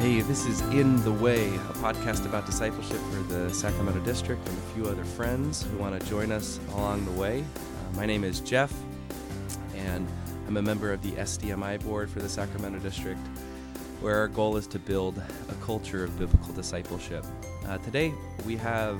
Hey, 0.00 0.22
this 0.22 0.46
is 0.46 0.62
In 0.70 0.96
the 1.04 1.12
Way, 1.12 1.48
a 1.48 1.74
podcast 1.74 2.24
about 2.24 2.46
discipleship 2.46 2.96
for 3.12 3.22
the 3.24 3.52
Sacramento 3.52 4.00
District 4.00 4.40
and 4.48 4.56
a 4.56 4.60
few 4.72 4.86
other 4.86 5.04
friends 5.04 5.62
who 5.62 5.76
want 5.76 6.00
to 6.00 6.08
join 6.08 6.32
us 6.32 6.58
along 6.72 7.04
the 7.04 7.10
way. 7.10 7.42
Uh, 7.42 7.96
my 7.96 8.06
name 8.06 8.24
is 8.24 8.40
Jeff, 8.40 8.72
and 9.76 10.08
I'm 10.48 10.56
a 10.56 10.62
member 10.62 10.90
of 10.90 11.02
the 11.02 11.10
SDMI 11.10 11.84
board 11.84 12.08
for 12.08 12.20
the 12.20 12.30
Sacramento 12.30 12.78
District, 12.78 13.20
where 14.00 14.16
our 14.16 14.28
goal 14.28 14.56
is 14.56 14.66
to 14.68 14.78
build 14.78 15.18
a 15.18 15.54
culture 15.66 16.02
of 16.02 16.18
biblical 16.18 16.54
discipleship. 16.54 17.26
Uh, 17.68 17.76
today, 17.76 18.14
we 18.46 18.56
have 18.56 18.98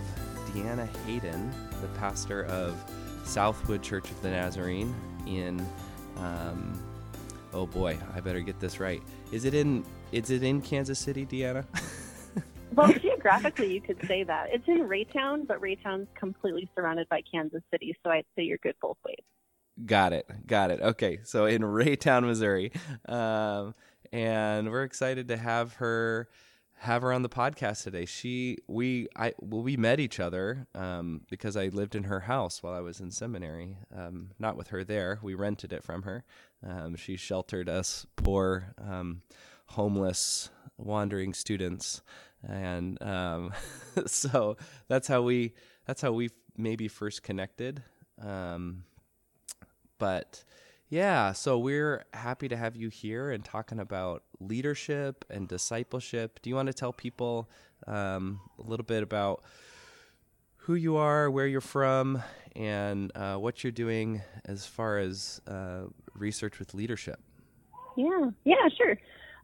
Deanna 0.52 0.86
Hayden, 1.06 1.50
the 1.80 1.88
pastor 1.98 2.44
of 2.44 2.76
Southwood 3.24 3.82
Church 3.82 4.10
of 4.10 4.20
the 4.20 4.28
Nazarene 4.28 4.94
in. 5.26 5.66
Um, 6.18 6.78
oh 7.54 7.64
boy, 7.64 7.96
I 8.14 8.20
better 8.20 8.40
get 8.40 8.60
this 8.60 8.78
right. 8.78 9.02
Is 9.32 9.46
it 9.46 9.54
in 9.54 9.82
is 10.12 10.30
it 10.30 10.42
in 10.42 10.60
Kansas 10.60 10.98
City, 10.98 11.26
Deanna? 11.26 11.64
well, 12.74 12.92
geographically, 12.92 13.72
you 13.72 13.80
could 13.80 13.98
say 14.06 14.24
that. 14.24 14.48
It's 14.52 14.66
in 14.66 14.80
Raytown, 14.80 15.46
but 15.46 15.60
Raytown's 15.60 16.08
completely 16.14 16.68
surrounded 16.74 17.08
by 17.08 17.22
Kansas 17.30 17.62
City, 17.70 17.96
so 18.04 18.10
I'd 18.10 18.24
say 18.36 18.42
you're 18.42 18.58
good 18.58 18.74
both 18.80 18.96
ways. 19.04 19.16
Got 19.86 20.12
it. 20.12 20.28
Got 20.46 20.70
it. 20.70 20.80
Okay. 20.80 21.20
So 21.24 21.46
in 21.46 21.62
Raytown, 21.62 22.24
Missouri. 22.24 22.72
Um, 23.08 23.74
and 24.12 24.70
we're 24.70 24.82
excited 24.82 25.28
to 25.28 25.36
have 25.36 25.74
her 25.74 26.28
have 26.80 27.02
her 27.02 27.12
on 27.12 27.22
the 27.22 27.28
podcast 27.28 27.84
today. 27.84 28.06
She 28.06 28.58
we 28.66 29.06
I 29.14 29.34
well 29.38 29.62
we 29.62 29.76
met 29.76 30.00
each 30.00 30.18
other 30.18 30.66
um, 30.74 31.22
because 31.30 31.56
I 31.56 31.68
lived 31.68 31.94
in 31.94 32.04
her 32.04 32.20
house 32.20 32.62
while 32.62 32.72
I 32.72 32.80
was 32.80 33.00
in 33.00 33.10
seminary. 33.10 33.76
Um, 33.94 34.30
not 34.38 34.56
with 34.56 34.68
her 34.68 34.82
there. 34.82 35.18
We 35.22 35.34
rented 35.34 35.72
it 35.72 35.84
from 35.84 36.02
her. 36.02 36.24
Um, 36.66 36.96
she 36.96 37.16
sheltered 37.16 37.68
us 37.68 38.06
poor 38.16 38.74
um, 38.82 39.22
homeless 39.70 40.50
wandering 40.76 41.32
students. 41.32 42.02
And 42.46 43.00
um, 43.02 43.52
so 44.06 44.56
that's 44.88 45.08
how 45.08 45.22
we 45.22 45.54
that's 45.86 46.02
how 46.02 46.12
we 46.12 46.30
maybe 46.56 46.88
first 46.88 47.22
connected. 47.22 47.82
Um, 48.20 48.84
but 49.98 50.44
yeah 50.88 51.32
so 51.32 51.58
we're 51.58 52.04
happy 52.12 52.48
to 52.48 52.56
have 52.56 52.74
you 52.74 52.88
here 52.88 53.30
and 53.30 53.44
talking 53.44 53.78
about 53.78 54.24
leadership 54.40 55.24
and 55.30 55.46
discipleship. 55.46 56.40
Do 56.42 56.50
you 56.50 56.56
want 56.56 56.66
to 56.66 56.72
tell 56.72 56.92
people 56.92 57.48
um, 57.86 58.40
a 58.58 58.68
little 58.68 58.84
bit 58.84 59.02
about 59.02 59.42
who 60.56 60.74
you 60.74 60.96
are 60.96 61.30
where 61.30 61.46
you're 61.46 61.60
from 61.60 62.22
and 62.56 63.12
uh, 63.14 63.36
what 63.36 63.62
you're 63.62 63.70
doing 63.70 64.22
as 64.44 64.66
far 64.66 64.98
as 64.98 65.40
uh, 65.46 65.82
research 66.14 66.58
with 66.58 66.74
leadership? 66.74 67.20
Yeah. 67.96 68.30
Yeah 68.44 68.68
sure 68.76 68.96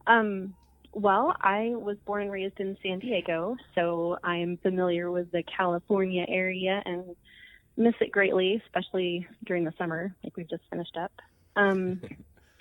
um, 0.07 0.55
well, 0.93 1.37
I 1.41 1.73
was 1.75 1.97
born 2.07 2.23
and 2.23 2.33
raised 2.33 2.59
in 2.59 2.77
San 2.83 2.99
Diego, 3.01 3.57
so 3.75 4.19
I 4.25 4.37
am 4.37 4.57
familiar 4.59 5.11
with 5.11 5.31
the 5.31 5.43
California 5.43 6.25
area 6.29 6.83
and 6.87 7.05
miss 7.77 7.95
it 8.01 8.11
greatly, 8.11 8.63
especially 8.65 9.27
during 9.45 9.65
the 9.65 9.75
summer, 9.77 10.15
like 10.25 10.37
we've 10.37 10.49
just 10.49 10.63
finished 10.71 10.97
up. 10.97 11.13
Um, 11.55 12.01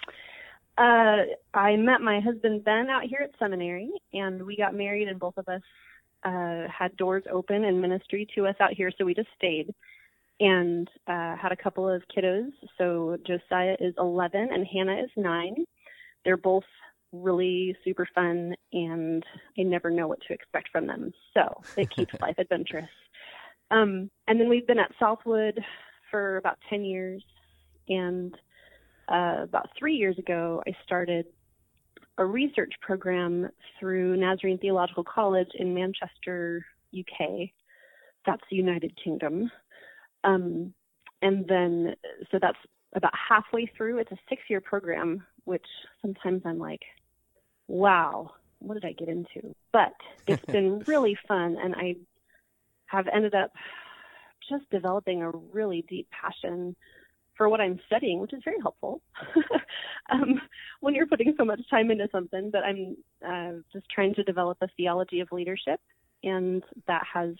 uh, 0.78 1.18
I 1.54 1.76
met 1.78 2.02
my 2.02 2.20
husband 2.20 2.66
Ben 2.66 2.90
out 2.90 3.04
here 3.04 3.22
at 3.24 3.40
seminary, 3.40 3.90
and 4.14 4.46
we 4.46 4.58
got 4.58 4.76
married, 4.76 5.08
and 5.08 5.20
both 5.20 5.38
of 5.38 5.48
us 5.48 5.62
uh, 6.24 6.68
had 6.68 6.98
doors 6.98 7.24
open 7.32 7.64
in 7.64 7.80
ministry 7.80 8.28
to 8.36 8.48
us 8.48 8.56
out 8.60 8.74
here, 8.74 8.92
so 8.98 9.06
we 9.06 9.14
just 9.14 9.30
stayed 9.38 9.74
and 10.40 10.90
uh, 11.08 11.36
had 11.38 11.52
a 11.52 11.56
couple 11.56 11.88
of 11.88 12.04
kiddos. 12.16 12.52
So 12.78 13.18
Josiah 13.26 13.78
is 13.80 13.94
11 13.98 14.50
and 14.52 14.68
Hannah 14.68 15.02
is 15.02 15.10
9. 15.16 15.56
They're 16.26 16.36
both 16.36 16.66
really 17.22 17.76
super 17.84 18.08
fun 18.14 18.56
and 18.74 19.24
I 19.58 19.64
never 19.64 19.90
know 19.90 20.08
what 20.08 20.20
to 20.28 20.34
expect 20.34 20.70
from 20.72 20.88
them. 20.88 21.14
So 21.34 21.62
it 21.78 21.90
keeps 21.90 22.14
life 22.22 22.36
adventurous. 22.38 22.90
Um, 23.72 24.10
and 24.28 24.40
then 24.40 24.50
we've 24.50 24.68
been 24.68 24.80
at 24.80 24.92
Southwood 25.00 25.60
for 26.12 26.38
about 26.38 26.58
10 26.70 26.84
years. 26.84 27.24
And 27.90 28.34
uh, 29.08 29.38
about 29.44 29.70
three 29.78 29.96
years 29.96 30.18
ago, 30.18 30.62
I 30.68 30.76
started 30.84 31.26
a 32.18 32.26
research 32.26 32.74
program 32.82 33.50
through 33.80 34.18
Nazarene 34.18 34.58
Theological 34.58 35.04
College 35.04 35.50
in 35.56 35.74
Manchester, 35.74 36.66
UK. 36.98 37.50
That's 38.26 38.42
the 38.50 38.56
United 38.56 38.98
Kingdom. 39.04 39.52
Um, 40.24 40.74
and 41.22 41.46
then, 41.48 41.96
so 42.32 42.40
that's 42.42 42.58
about 42.96 43.14
halfway 43.14 43.70
through. 43.78 44.00
It's 44.00 44.12
a 44.12 44.18
six 44.30 44.42
year 44.50 44.62
program, 44.62 45.24
which 45.44 45.66
sometimes 46.02 46.42
I'm 46.46 46.58
like, 46.60 46.82
wow, 47.68 48.32
what 48.60 48.76
did 48.76 48.86
I 48.86 48.94
get 48.94 49.10
into? 49.10 49.56
But 49.72 49.94
it's 50.28 50.46
been 50.52 50.80
really 50.88 51.18
fun, 51.28 51.58
and 51.62 51.76
I 51.76 51.96
have 52.88 53.08
ended 53.08 53.36
up 53.36 53.52
just 54.50 54.70
developing 54.70 55.22
a 55.22 55.32
really 55.32 55.86
deep 55.90 56.08
passion 56.10 56.76
for 57.36 57.50
what 57.50 57.60
I'm 57.60 57.80
studying, 57.86 58.20
which 58.20 58.34
is 58.34 58.42
very 58.46 58.60
helpful 58.62 59.02
um, 60.10 60.42
when 60.80 60.96
you're 60.96 61.08
putting 61.08 61.34
so 61.38 61.44
much 61.44 61.60
time 61.70 61.92
into 61.92 62.08
something. 62.12 62.50
But 62.50 62.64
I'm 62.64 62.96
uh, 63.26 63.60
just 63.74 63.90
trying 63.90 64.16
to 64.16 64.24
develop 64.24 64.58
a 64.62 64.68
theology 64.78 65.20
of 65.20 65.32
leadership, 65.32 65.80
and 66.24 66.64
that 66.88 67.04
has 67.14 67.36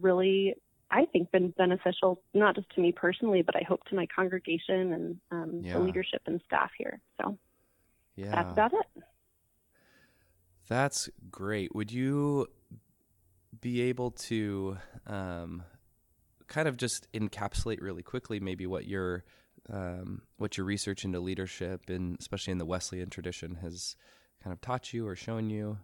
really, 0.00 0.54
I 0.90 1.06
think, 1.06 1.32
been 1.32 1.50
beneficial 1.50 2.22
not 2.32 2.54
just 2.54 2.70
to 2.74 2.80
me 2.80 2.92
personally, 2.92 3.42
but 3.42 3.56
I 3.56 3.64
hope 3.66 3.84
to 3.86 3.96
my 3.96 4.06
congregation 4.14 4.92
and 4.92 5.20
um, 5.30 5.60
yeah. 5.64 5.74
the 5.74 5.80
leadership 5.80 6.22
and 6.26 6.40
staff 6.46 6.70
here. 6.78 7.00
So 7.20 7.36
yeah. 8.16 8.30
that's 8.30 8.52
about 8.52 8.72
it. 8.72 9.02
That's 10.68 11.08
great. 11.30 11.74
Would 11.74 11.92
you 11.92 12.46
be 13.60 13.82
able 13.82 14.10
to 14.10 14.78
um, 15.06 15.62
kind 16.46 16.68
of 16.68 16.76
just 16.76 17.10
encapsulate 17.12 17.80
really 17.80 18.02
quickly 18.02 18.40
maybe 18.40 18.66
what 18.66 18.86
your 18.86 19.24
um, 19.72 20.22
what 20.36 20.58
your 20.58 20.66
research 20.66 21.04
into 21.04 21.20
leadership 21.20 21.88
and 21.88 22.18
especially 22.20 22.52
in 22.52 22.58
the 22.58 22.66
Wesleyan 22.66 23.08
tradition 23.08 23.56
has 23.62 23.96
kind 24.42 24.52
of 24.52 24.60
taught 24.60 24.92
you 24.92 25.06
or 25.06 25.16
shown 25.16 25.48
you? 25.48 25.78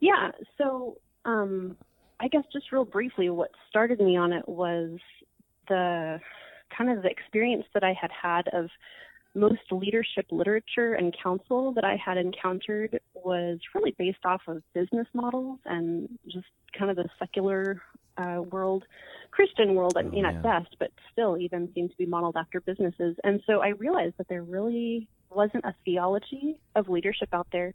Yeah. 0.00 0.30
So 0.56 0.98
um, 1.24 1.76
I 2.20 2.28
guess 2.28 2.44
just 2.52 2.72
real 2.72 2.84
briefly, 2.84 3.28
what 3.30 3.50
started 3.68 4.00
me 4.00 4.16
on 4.16 4.32
it 4.32 4.48
was 4.48 4.98
the 5.68 6.18
kind 6.76 6.90
of 6.90 7.02
the 7.02 7.10
experience 7.10 7.64
that 7.74 7.84
I 7.84 7.92
had 7.92 8.10
had 8.10 8.48
of 8.52 8.70
most 9.34 9.60
leadership 9.70 10.26
literature 10.30 10.94
and 10.94 11.14
counsel 11.22 11.72
that 11.72 11.84
I 11.84 11.96
had 11.96 12.18
encountered 12.18 13.00
was 13.14 13.58
really 13.74 13.94
based 13.98 14.24
off 14.24 14.42
of 14.46 14.62
business 14.74 15.06
models 15.14 15.58
and 15.64 16.08
just 16.26 16.46
kind 16.78 16.90
of 16.90 16.96
the 16.96 17.08
secular 17.18 17.80
uh, 18.18 18.42
world, 18.42 18.84
Christian 19.30 19.74
world, 19.74 19.96
I 19.96 20.02
mean, 20.02 20.26
oh, 20.26 20.28
at 20.28 20.42
best, 20.42 20.76
but 20.78 20.90
still 21.12 21.38
even 21.38 21.70
seemed 21.74 21.90
to 21.90 21.96
be 21.96 22.06
modeled 22.06 22.36
after 22.36 22.60
businesses. 22.60 23.16
And 23.24 23.42
so 23.46 23.60
I 23.60 23.68
realized 23.68 24.14
that 24.18 24.28
there 24.28 24.42
really 24.42 25.08
wasn't 25.30 25.64
a 25.64 25.74
theology 25.84 26.58
of 26.74 26.90
leadership 26.90 27.30
out 27.32 27.46
there 27.52 27.72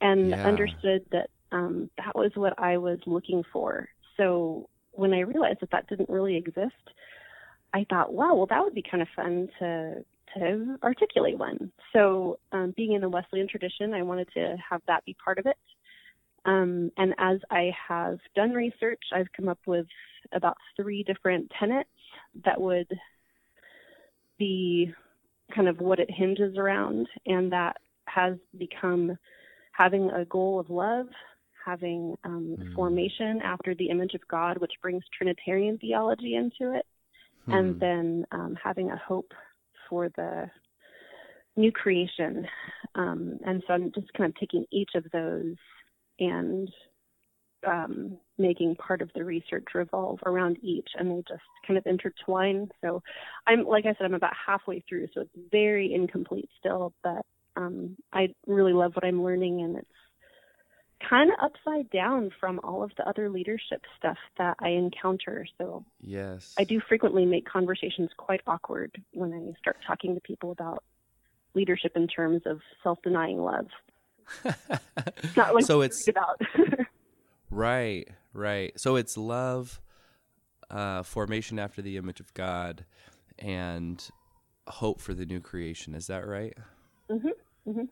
and 0.00 0.30
yeah. 0.30 0.46
understood 0.46 1.04
that 1.10 1.30
um, 1.50 1.90
that 1.96 2.14
was 2.14 2.30
what 2.34 2.58
I 2.58 2.78
was 2.78 2.98
looking 3.06 3.42
for. 3.52 3.88
So 4.16 4.68
when 4.92 5.12
I 5.12 5.20
realized 5.20 5.58
that 5.60 5.70
that 5.72 5.88
didn't 5.88 6.08
really 6.08 6.36
exist, 6.36 6.74
I 7.72 7.84
thought, 7.90 8.12
wow, 8.12 8.34
well, 8.34 8.46
that 8.46 8.62
would 8.62 8.74
be 8.74 8.84
kind 8.88 9.02
of 9.02 9.08
fun 9.16 9.48
to 9.58 10.04
to 10.38 10.76
articulate 10.82 11.38
one. 11.38 11.72
So, 11.92 12.38
um, 12.52 12.74
being 12.76 12.92
in 12.92 13.00
the 13.00 13.08
Wesleyan 13.08 13.48
tradition, 13.48 13.94
I 13.94 14.02
wanted 14.02 14.28
to 14.34 14.56
have 14.68 14.82
that 14.86 15.04
be 15.04 15.16
part 15.24 15.38
of 15.38 15.46
it. 15.46 15.56
Um, 16.44 16.90
and 16.98 17.14
as 17.18 17.38
I 17.50 17.72
have 17.88 18.18
done 18.36 18.52
research, 18.52 19.00
I've 19.12 19.32
come 19.36 19.48
up 19.48 19.60
with 19.66 19.86
about 20.32 20.56
three 20.76 21.02
different 21.02 21.50
tenets 21.58 21.88
that 22.44 22.60
would 22.60 22.88
be 24.38 24.92
kind 25.54 25.68
of 25.68 25.80
what 25.80 26.00
it 26.00 26.10
hinges 26.10 26.56
around, 26.56 27.08
and 27.26 27.52
that 27.52 27.76
has 28.06 28.34
become 28.58 29.16
having 29.72 30.10
a 30.10 30.24
goal 30.24 30.60
of 30.60 30.70
love, 30.70 31.06
having 31.64 32.16
um, 32.24 32.56
mm. 32.58 32.74
formation 32.74 33.40
after 33.42 33.74
the 33.74 33.88
image 33.88 34.14
of 34.14 34.20
God, 34.28 34.58
which 34.58 34.72
brings 34.82 35.02
Trinitarian 35.16 35.78
theology 35.78 36.34
into 36.34 36.74
it, 36.76 36.86
mm. 37.48 37.54
and 37.58 37.80
then 37.80 38.26
um, 38.32 38.56
having 38.62 38.90
a 38.90 38.96
hope 38.96 39.32
for 39.88 40.08
the 40.16 40.50
new 41.56 41.72
creation. 41.72 42.46
Um, 42.94 43.38
and 43.46 43.62
so 43.66 43.74
I'm 43.74 43.92
just 43.92 44.12
kind 44.14 44.30
of 44.30 44.36
taking 44.36 44.64
each 44.70 44.90
of 44.94 45.04
those 45.12 45.56
and 46.18 46.68
um, 47.66 48.18
making 48.38 48.76
part 48.76 49.02
of 49.02 49.10
the 49.14 49.24
research 49.24 49.64
revolve 49.74 50.18
around 50.26 50.58
each, 50.62 50.88
and 50.98 51.10
they 51.10 51.22
just 51.28 51.42
kind 51.66 51.78
of 51.78 51.86
intertwine. 51.86 52.68
So 52.82 53.02
I'm, 53.46 53.64
like 53.64 53.86
I 53.86 53.94
said, 53.94 54.04
I'm 54.04 54.14
about 54.14 54.34
halfway 54.46 54.84
through, 54.88 55.08
so 55.14 55.22
it's 55.22 55.50
very 55.50 55.94
incomplete 55.94 56.48
still, 56.58 56.92
but 57.02 57.22
um, 57.56 57.96
I 58.12 58.34
really 58.46 58.72
love 58.72 58.92
what 58.94 59.04
I'm 59.04 59.22
learning, 59.22 59.62
and 59.62 59.76
it's 59.76 59.88
kind 61.08 61.30
of 61.30 61.36
upside 61.42 61.90
down 61.90 62.30
from 62.40 62.60
all 62.64 62.82
of 62.82 62.92
the 62.96 63.08
other 63.08 63.28
leadership 63.30 63.82
stuff 63.98 64.18
that 64.38 64.56
I 64.60 64.70
encounter. 64.70 65.46
So 65.58 65.84
yes, 66.00 66.54
I 66.58 66.64
do 66.64 66.80
frequently 66.88 67.24
make 67.24 67.46
conversations 67.48 68.10
quite 68.16 68.40
awkward 68.46 68.90
when 69.12 69.32
I 69.32 69.58
start 69.58 69.76
talking 69.86 70.14
to 70.14 70.20
people 70.20 70.50
about 70.52 70.82
leadership 71.54 71.92
in 71.96 72.06
terms 72.08 72.42
of 72.46 72.60
self-denying 72.82 73.38
love. 73.38 73.66
It's 74.44 75.36
not 75.36 75.54
like 75.54 75.64
So 75.66 75.82
it's- 75.82 76.08
about. 76.08 76.40
Right, 77.50 78.08
right. 78.32 78.72
So 78.80 78.96
it's 78.96 79.16
love, 79.16 79.80
uh, 80.70 81.04
formation 81.04 81.60
after 81.60 81.82
the 81.82 81.96
image 81.96 82.18
of 82.18 82.34
God, 82.34 82.84
and 83.38 84.04
hope 84.66 85.00
for 85.00 85.14
the 85.14 85.24
new 85.24 85.38
creation. 85.40 85.94
Is 85.94 86.08
that 86.08 86.26
right? 86.26 86.56
Mm 87.08 87.20
hmm 87.22 87.28
Mm 87.70 87.74
hmm 87.74 87.84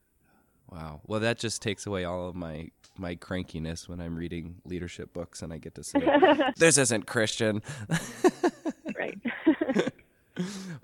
Wow. 0.72 1.00
Well, 1.06 1.20
that 1.20 1.38
just 1.38 1.60
takes 1.60 1.86
away 1.86 2.04
all 2.04 2.28
of 2.28 2.34
my 2.34 2.68
my 2.96 3.14
crankiness 3.16 3.88
when 3.88 4.00
I'm 4.00 4.16
reading 4.16 4.56
leadership 4.64 5.12
books 5.12 5.42
and 5.42 5.52
I 5.52 5.58
get 5.58 5.74
to 5.74 5.84
say, 5.84 6.00
"This 6.56 6.78
isn't 6.78 7.06
Christian." 7.06 7.62
right. 8.96 9.18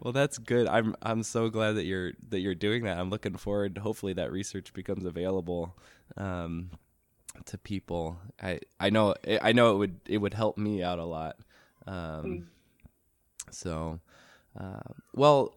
well, 0.00 0.12
that's 0.12 0.37
good. 0.37 0.67
I'm 0.69 0.94
I'm 1.00 1.23
so 1.23 1.49
glad 1.49 1.73
that 1.76 1.85
you're 1.85 2.12
that 2.29 2.40
you're 2.40 2.55
doing 2.55 2.85
that. 2.85 2.99
I'm 2.99 3.08
looking 3.08 3.37
forward. 3.37 3.79
Hopefully, 3.79 4.12
that 4.14 4.31
research 4.31 4.75
becomes 4.75 5.06
available 5.06 5.75
um, 6.19 6.70
to 7.46 7.56
people. 7.56 8.19
I 8.43 8.61
I 8.79 8.90
know 8.90 9.14
I 9.40 9.52
know 9.52 9.73
it 9.75 9.79
would 9.79 10.00
it 10.06 10.19
would 10.19 10.35
help 10.35 10.58
me 10.58 10.82
out 10.82 10.99
a 10.99 11.05
lot. 11.05 11.37
Um, 11.87 12.49
So, 13.50 14.00
uh, 14.61 14.81
well, 15.14 15.56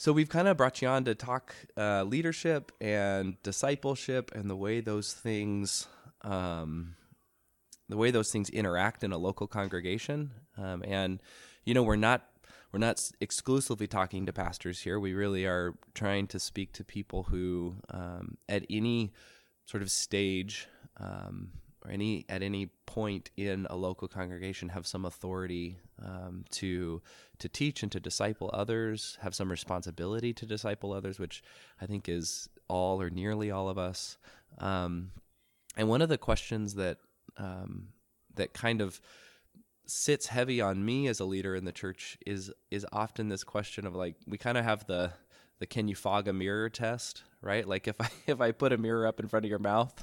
so 0.00 0.14
we've 0.14 0.30
kind 0.30 0.48
of 0.48 0.56
brought 0.56 0.80
you 0.80 0.88
on 0.88 1.04
to 1.04 1.14
talk 1.14 1.54
uh, 1.76 2.04
leadership 2.04 2.72
and 2.80 3.36
discipleship 3.42 4.30
and 4.34 4.48
the 4.48 4.56
way 4.56 4.80
those 4.80 5.12
things. 5.12 5.88
Um, 6.22 6.96
the 7.90 7.98
way 7.98 8.10
those 8.10 8.32
things 8.32 8.48
interact 8.48 9.04
in 9.04 9.12
a 9.12 9.18
local 9.18 9.46
congregation, 9.46 10.30
um, 10.56 10.82
and 10.86 11.20
you 11.66 11.74
know 11.74 11.82
we're 11.82 11.96
not 11.96 12.22
we're 12.72 12.78
not 12.78 13.10
exclusively 13.20 13.86
talking 13.86 14.24
to 14.24 14.32
pastors 14.32 14.80
here. 14.80 14.98
We 14.98 15.12
really 15.12 15.44
are 15.44 15.74
trying 15.92 16.28
to 16.28 16.38
speak 16.38 16.72
to 16.74 16.84
people 16.84 17.24
who, 17.24 17.76
um, 17.90 18.38
at 18.48 18.64
any 18.70 19.12
sort 19.66 19.82
of 19.82 19.90
stage 19.90 20.66
um, 20.96 21.50
or 21.84 21.90
any 21.90 22.26
at 22.28 22.42
any 22.42 22.66
point 22.86 23.30
in 23.36 23.66
a 23.70 23.76
local 23.76 24.08
congregation, 24.08 24.70
have 24.70 24.86
some 24.86 25.04
authority 25.04 25.78
um, 26.02 26.44
to 26.50 27.02
to 27.38 27.48
teach 27.48 27.82
and 27.82 27.90
to 27.92 28.00
disciple 28.00 28.50
others, 28.52 29.18
have 29.22 29.34
some 29.34 29.50
responsibility 29.50 30.32
to 30.34 30.46
disciple 30.46 30.92
others, 30.92 31.18
which 31.18 31.42
I 31.80 31.86
think 31.86 32.08
is 32.08 32.48
all 32.68 33.00
or 33.00 33.10
nearly 33.10 33.50
all 33.50 33.68
of 33.68 33.78
us. 33.78 34.18
Um, 34.58 35.12
and 35.76 35.88
one 35.88 36.02
of 36.02 36.08
the 36.08 36.18
questions 36.18 36.74
that 36.74 36.98
um, 37.36 37.88
that 38.34 38.52
kind 38.52 38.80
of 38.80 39.00
sits 39.86 40.26
heavy 40.26 40.60
on 40.60 40.84
me 40.84 41.08
as 41.08 41.18
a 41.18 41.24
leader 41.24 41.56
in 41.56 41.64
the 41.64 41.72
church 41.72 42.16
is 42.26 42.52
is 42.70 42.86
often 42.92 43.28
this 43.28 43.42
question 43.42 43.86
of 43.86 43.94
like 43.94 44.14
we 44.26 44.38
kind 44.38 44.56
of 44.56 44.64
have 44.64 44.86
the 44.86 45.12
the 45.60 45.66
can 45.66 45.88
you 45.88 45.94
fog 45.94 46.28
a 46.28 46.32
mirror 46.32 46.68
test 46.68 47.22
right? 47.42 47.66
Like 47.66 47.88
if 47.88 47.98
i 48.00 48.08
if 48.26 48.40
i 48.40 48.52
put 48.52 48.72
a 48.72 48.78
mirror 48.78 49.06
up 49.06 49.20
in 49.20 49.28
front 49.28 49.46
of 49.46 49.50
your 49.50 49.58
mouth 49.58 49.94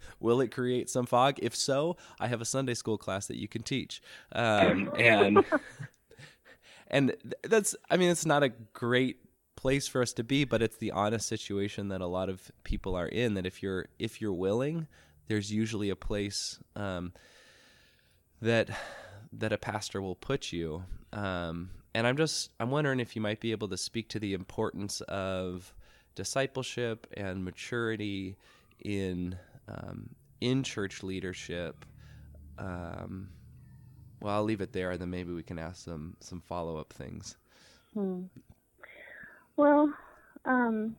will 0.20 0.40
it 0.40 0.48
create 0.52 0.88
some 0.88 1.06
fog? 1.06 1.38
If 1.40 1.56
so 1.56 1.96
i 2.20 2.28
have 2.28 2.40
a 2.40 2.44
sunday 2.44 2.74
school 2.74 2.98
class 2.98 3.26
that 3.26 3.36
you 3.36 3.48
can 3.48 3.62
teach. 3.62 4.02
Um, 4.32 4.92
and 4.96 5.44
and 6.88 7.16
that's 7.42 7.74
i 7.90 7.96
mean 7.96 8.10
it's 8.10 8.26
not 8.26 8.42
a 8.42 8.50
great 8.72 9.16
place 9.56 9.86
for 9.86 10.00
us 10.00 10.12
to 10.14 10.24
be 10.24 10.44
but 10.44 10.62
it's 10.62 10.76
the 10.78 10.90
honest 10.90 11.28
situation 11.28 11.88
that 11.88 12.00
a 12.00 12.06
lot 12.06 12.30
of 12.30 12.50
people 12.64 12.94
are 12.94 13.08
in 13.08 13.34
that 13.34 13.44
if 13.44 13.62
you're 13.62 13.86
if 13.98 14.20
you're 14.20 14.32
willing 14.32 14.86
there's 15.30 15.52
usually 15.52 15.90
a 15.90 15.96
place 15.96 16.58
um, 16.74 17.12
that 18.42 18.68
that 19.32 19.52
a 19.52 19.58
pastor 19.58 20.02
will 20.02 20.16
put 20.16 20.52
you. 20.52 20.82
Um, 21.12 21.70
and 21.94 22.06
i'm 22.06 22.16
just 22.16 22.50
i'm 22.60 22.70
wondering 22.70 23.00
if 23.00 23.14
you 23.14 23.22
might 23.22 23.40
be 23.40 23.52
able 23.52 23.68
to 23.68 23.76
speak 23.76 24.08
to 24.08 24.18
the 24.18 24.34
importance 24.34 25.00
of 25.02 25.74
discipleship 26.14 27.06
and 27.16 27.44
maturity 27.44 28.36
in 28.80 29.36
um, 29.68 30.08
in 30.40 30.62
church 30.62 31.02
leadership 31.02 31.84
um, 32.58 33.28
well 34.20 34.36
i'll 34.36 34.44
leave 34.44 34.60
it 34.60 34.72
there 34.72 34.90
and 34.90 35.00
then 35.00 35.10
maybe 35.10 35.32
we 35.32 35.42
can 35.42 35.58
ask 35.58 35.84
some 35.84 36.16
some 36.20 36.40
follow-up 36.40 36.92
things 36.92 37.36
Hmm. 37.94 38.22
Well, 39.56 39.92
um, 40.44 40.96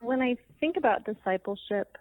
when 0.00 0.20
I 0.20 0.36
think 0.60 0.76
about 0.76 1.04
discipleship, 1.04 1.96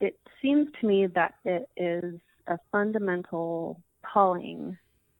it 0.00 0.18
seems 0.40 0.68
to 0.80 0.86
me 0.86 1.06
that 1.14 1.34
it 1.44 1.68
is 1.76 2.20
a 2.46 2.58
fundamental 2.72 3.80
calling 4.02 4.76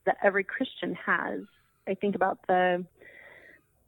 that 0.09 0.17
every 0.23 0.45
Christian 0.45 0.95
has. 0.95 1.41
I 1.87 1.95
think 1.95 2.15
about 2.15 2.39
the 2.49 2.85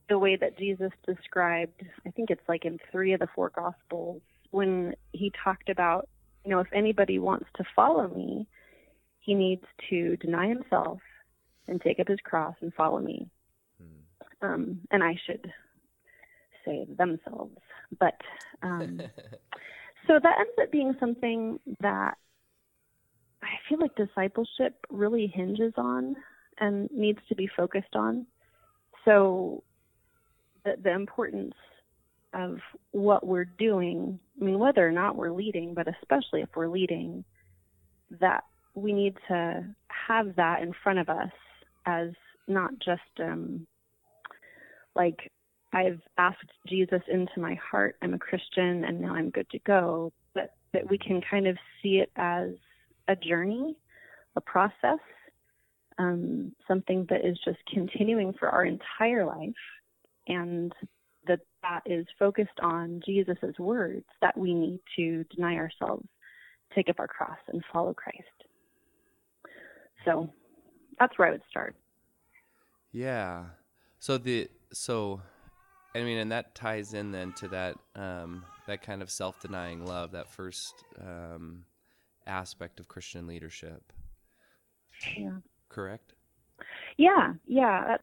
the 0.08 0.18
way 0.18 0.36
that 0.36 0.58
Jesus 0.58 0.90
described, 1.06 1.82
I 2.04 2.10
think 2.10 2.30
it's 2.30 2.48
like 2.48 2.64
in 2.64 2.78
three 2.90 3.12
of 3.12 3.20
the 3.20 3.28
four 3.32 3.50
gospels, 3.50 4.20
when 4.50 4.94
he 5.12 5.32
talked 5.44 5.68
about, 5.68 6.08
you 6.44 6.50
know, 6.50 6.58
if 6.58 6.66
anybody 6.72 7.20
wants 7.20 7.46
to 7.56 7.64
follow 7.76 8.08
me, 8.08 8.48
he 9.20 9.34
needs 9.34 9.62
to 9.88 10.16
deny 10.16 10.48
himself 10.48 10.98
and 11.68 11.80
take 11.80 12.00
up 12.00 12.08
his 12.08 12.18
cross 12.24 12.56
and 12.60 12.74
follow 12.74 12.98
me 12.98 13.30
um, 14.42 14.80
and 14.90 15.02
I 15.02 15.16
should 15.26 15.52
say 16.64 16.86
themselves. 16.96 17.56
But 17.98 18.14
um, 18.62 19.00
so 20.06 20.18
that 20.22 20.38
ends 20.38 20.52
up 20.60 20.70
being 20.70 20.94
something 20.98 21.58
that 21.80 22.16
I 23.42 23.48
feel 23.68 23.78
like 23.80 23.94
discipleship 23.96 24.74
really 24.90 25.26
hinges 25.26 25.72
on 25.76 26.16
and 26.58 26.90
needs 26.90 27.20
to 27.28 27.34
be 27.34 27.48
focused 27.56 27.94
on. 27.94 28.26
So 29.04 29.62
the, 30.64 30.76
the 30.82 30.92
importance 30.92 31.54
of 32.34 32.58
what 32.92 33.26
we're 33.26 33.46
doing, 33.58 34.18
I 34.40 34.44
mean, 34.44 34.58
whether 34.58 34.86
or 34.86 34.92
not 34.92 35.16
we're 35.16 35.32
leading, 35.32 35.74
but 35.74 35.88
especially 35.88 36.42
if 36.42 36.48
we're 36.54 36.68
leading, 36.68 37.24
that 38.20 38.44
we 38.74 38.92
need 38.92 39.16
to 39.28 39.64
have 39.88 40.36
that 40.36 40.62
in 40.62 40.72
front 40.82 40.98
of 40.98 41.08
us 41.08 41.32
as 41.86 42.10
not 42.46 42.70
just 42.78 43.00
um, 43.20 43.66
like 44.94 45.30
I've 45.72 46.00
asked 46.18 46.38
Jesus 46.68 47.02
into 47.08 47.38
my 47.40 47.54
heart. 47.54 47.96
I'm 48.02 48.14
a 48.14 48.18
Christian 48.18 48.84
and 48.84 49.00
now 49.00 49.14
I'm 49.14 49.30
good 49.30 49.48
to 49.50 49.58
go. 49.60 50.12
But 50.34 50.54
that 50.72 50.88
we 50.88 50.98
can 50.98 51.20
kind 51.28 51.46
of 51.46 51.56
see 51.82 51.96
it 51.96 52.10
as 52.16 52.50
a 53.10 53.16
journey, 53.16 53.76
a 54.36 54.40
process, 54.40 55.00
um, 55.98 56.52
something 56.66 57.06
that 57.10 57.26
is 57.26 57.38
just 57.44 57.58
continuing 57.72 58.32
for 58.38 58.48
our 58.48 58.64
entire 58.64 59.26
life, 59.26 59.62
and 60.28 60.72
that 61.26 61.40
that 61.62 61.82
is 61.84 62.06
focused 62.18 62.58
on 62.62 63.02
Jesus' 63.04 63.58
words 63.58 64.06
that 64.22 64.36
we 64.36 64.54
need 64.54 64.80
to 64.96 65.24
deny 65.34 65.56
ourselves, 65.56 66.06
take 66.74 66.88
up 66.88 66.98
our 66.98 67.08
cross, 67.08 67.38
and 67.48 67.62
follow 67.72 67.92
Christ. 67.92 68.18
So 70.04 70.30
that's 70.98 71.18
where 71.18 71.28
I 71.28 71.32
would 71.32 71.42
start. 71.50 71.74
Yeah. 72.92 73.44
So 73.98 74.16
the 74.16 74.48
so 74.72 75.20
I 75.94 76.02
mean 76.02 76.18
and 76.18 76.32
that 76.32 76.54
ties 76.54 76.94
in 76.94 77.12
then 77.12 77.32
to 77.34 77.48
that 77.48 77.76
um 77.94 78.44
that 78.66 78.82
kind 78.82 79.02
of 79.02 79.10
self-denying 79.10 79.84
love, 79.84 80.12
that 80.12 80.30
first 80.30 80.84
um 81.00 81.64
aspect 82.26 82.80
of 82.80 82.88
Christian 82.88 83.26
leadership. 83.26 83.92
Yeah. 85.16 85.38
Correct? 85.68 86.14
Yeah, 86.96 87.34
yeah. 87.46 87.96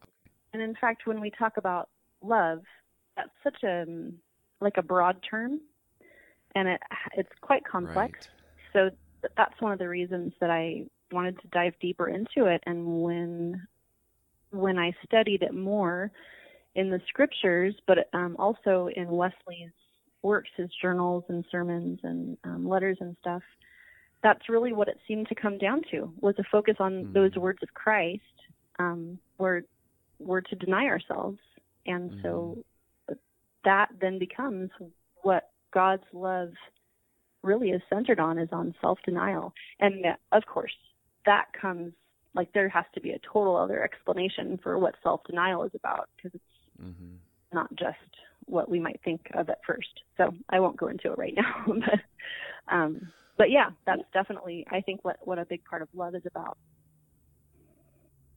And 0.52 0.62
in 0.62 0.74
fact, 0.80 1.06
when 1.06 1.20
we 1.20 1.30
talk 1.30 1.56
about 1.56 1.88
love, 2.22 2.62
that's 3.16 3.30
such 3.42 3.62
a 3.62 3.84
like 4.60 4.76
a 4.76 4.82
broad 4.82 5.16
term, 5.28 5.60
and 6.54 6.68
it 6.68 6.80
it's 7.16 7.30
quite 7.40 7.64
complex. 7.64 8.28
Right. 8.74 8.90
So 8.90 9.28
that's 9.36 9.60
one 9.60 9.72
of 9.72 9.78
the 9.78 9.88
reasons 9.88 10.32
that 10.40 10.50
I 10.50 10.86
wanted 11.12 11.40
to 11.40 11.48
dive 11.48 11.74
deeper 11.80 12.08
into 12.08 12.46
it. 12.46 12.62
And 12.66 13.02
when 13.02 13.66
when 14.50 14.78
I 14.78 14.92
studied 15.04 15.42
it 15.42 15.54
more 15.54 16.10
in 16.74 16.90
the 16.90 17.00
scriptures, 17.08 17.74
but 17.86 18.08
um, 18.12 18.36
also 18.38 18.88
in 18.94 19.08
Wesley's 19.08 19.70
works, 20.22 20.50
his 20.56 20.70
journals 20.80 21.24
and 21.28 21.44
sermons 21.50 22.00
and 22.02 22.36
um, 22.44 22.68
letters 22.68 22.98
and 23.00 23.16
stuff, 23.20 23.42
that's 24.22 24.48
really 24.48 24.72
what 24.72 24.88
it 24.88 24.98
seemed 25.06 25.28
to 25.28 25.34
come 25.34 25.58
down 25.58 25.82
to 25.90 26.12
was 26.20 26.34
a 26.38 26.44
focus 26.44 26.76
on 26.80 27.04
Mhm. 27.04 27.12
those 27.12 27.36
words 27.36 27.62
of 27.62 27.72
Christ, 27.74 28.22
um, 28.78 29.18
where 29.36 29.64
we're 30.18 30.40
to 30.40 30.56
deny 30.56 30.86
ourselves, 30.86 31.38
and 31.86 32.12
so 32.22 32.64
that 33.64 33.88
then 34.00 34.18
becomes 34.18 34.70
what 35.22 35.50
God's 35.72 36.06
love 36.12 36.52
really 37.42 37.70
is 37.70 37.82
centered 37.88 38.18
on 38.20 38.38
is 38.38 38.52
on 38.52 38.74
self-denial, 38.80 39.52
and 39.80 40.04
uh, 40.06 40.16
of 40.32 40.44
course 40.46 40.76
that 41.24 41.52
comes 41.52 41.92
like 42.34 42.52
there 42.52 42.68
has 42.68 42.84
to 42.94 43.00
be 43.00 43.12
a 43.12 43.18
total 43.20 43.56
other 43.56 43.82
explanation 43.82 44.58
for 44.58 44.78
what 44.78 44.94
self-denial 45.02 45.64
is 45.64 45.74
about 45.74 46.08
because 46.16 46.34
it's 46.34 46.44
Mm-hmm. 46.82 47.16
not 47.52 47.74
just 47.74 47.98
what 48.48 48.70
we 48.70 48.80
might 48.80 49.00
think 49.04 49.20
of 49.34 49.48
at 49.48 49.58
first. 49.66 50.02
So 50.16 50.34
I 50.48 50.60
won't 50.60 50.76
go 50.76 50.88
into 50.88 51.12
it 51.12 51.18
right 51.18 51.34
now, 51.36 51.64
but 51.66 52.74
um, 52.74 53.12
but 53.36 53.50
yeah, 53.50 53.70
that's 53.86 54.02
definitely 54.12 54.66
I 54.70 54.80
think 54.80 55.04
what 55.04 55.16
what 55.22 55.38
a 55.38 55.44
big 55.44 55.64
part 55.64 55.82
of 55.82 55.88
love 55.94 56.14
is 56.14 56.22
about. 56.26 56.58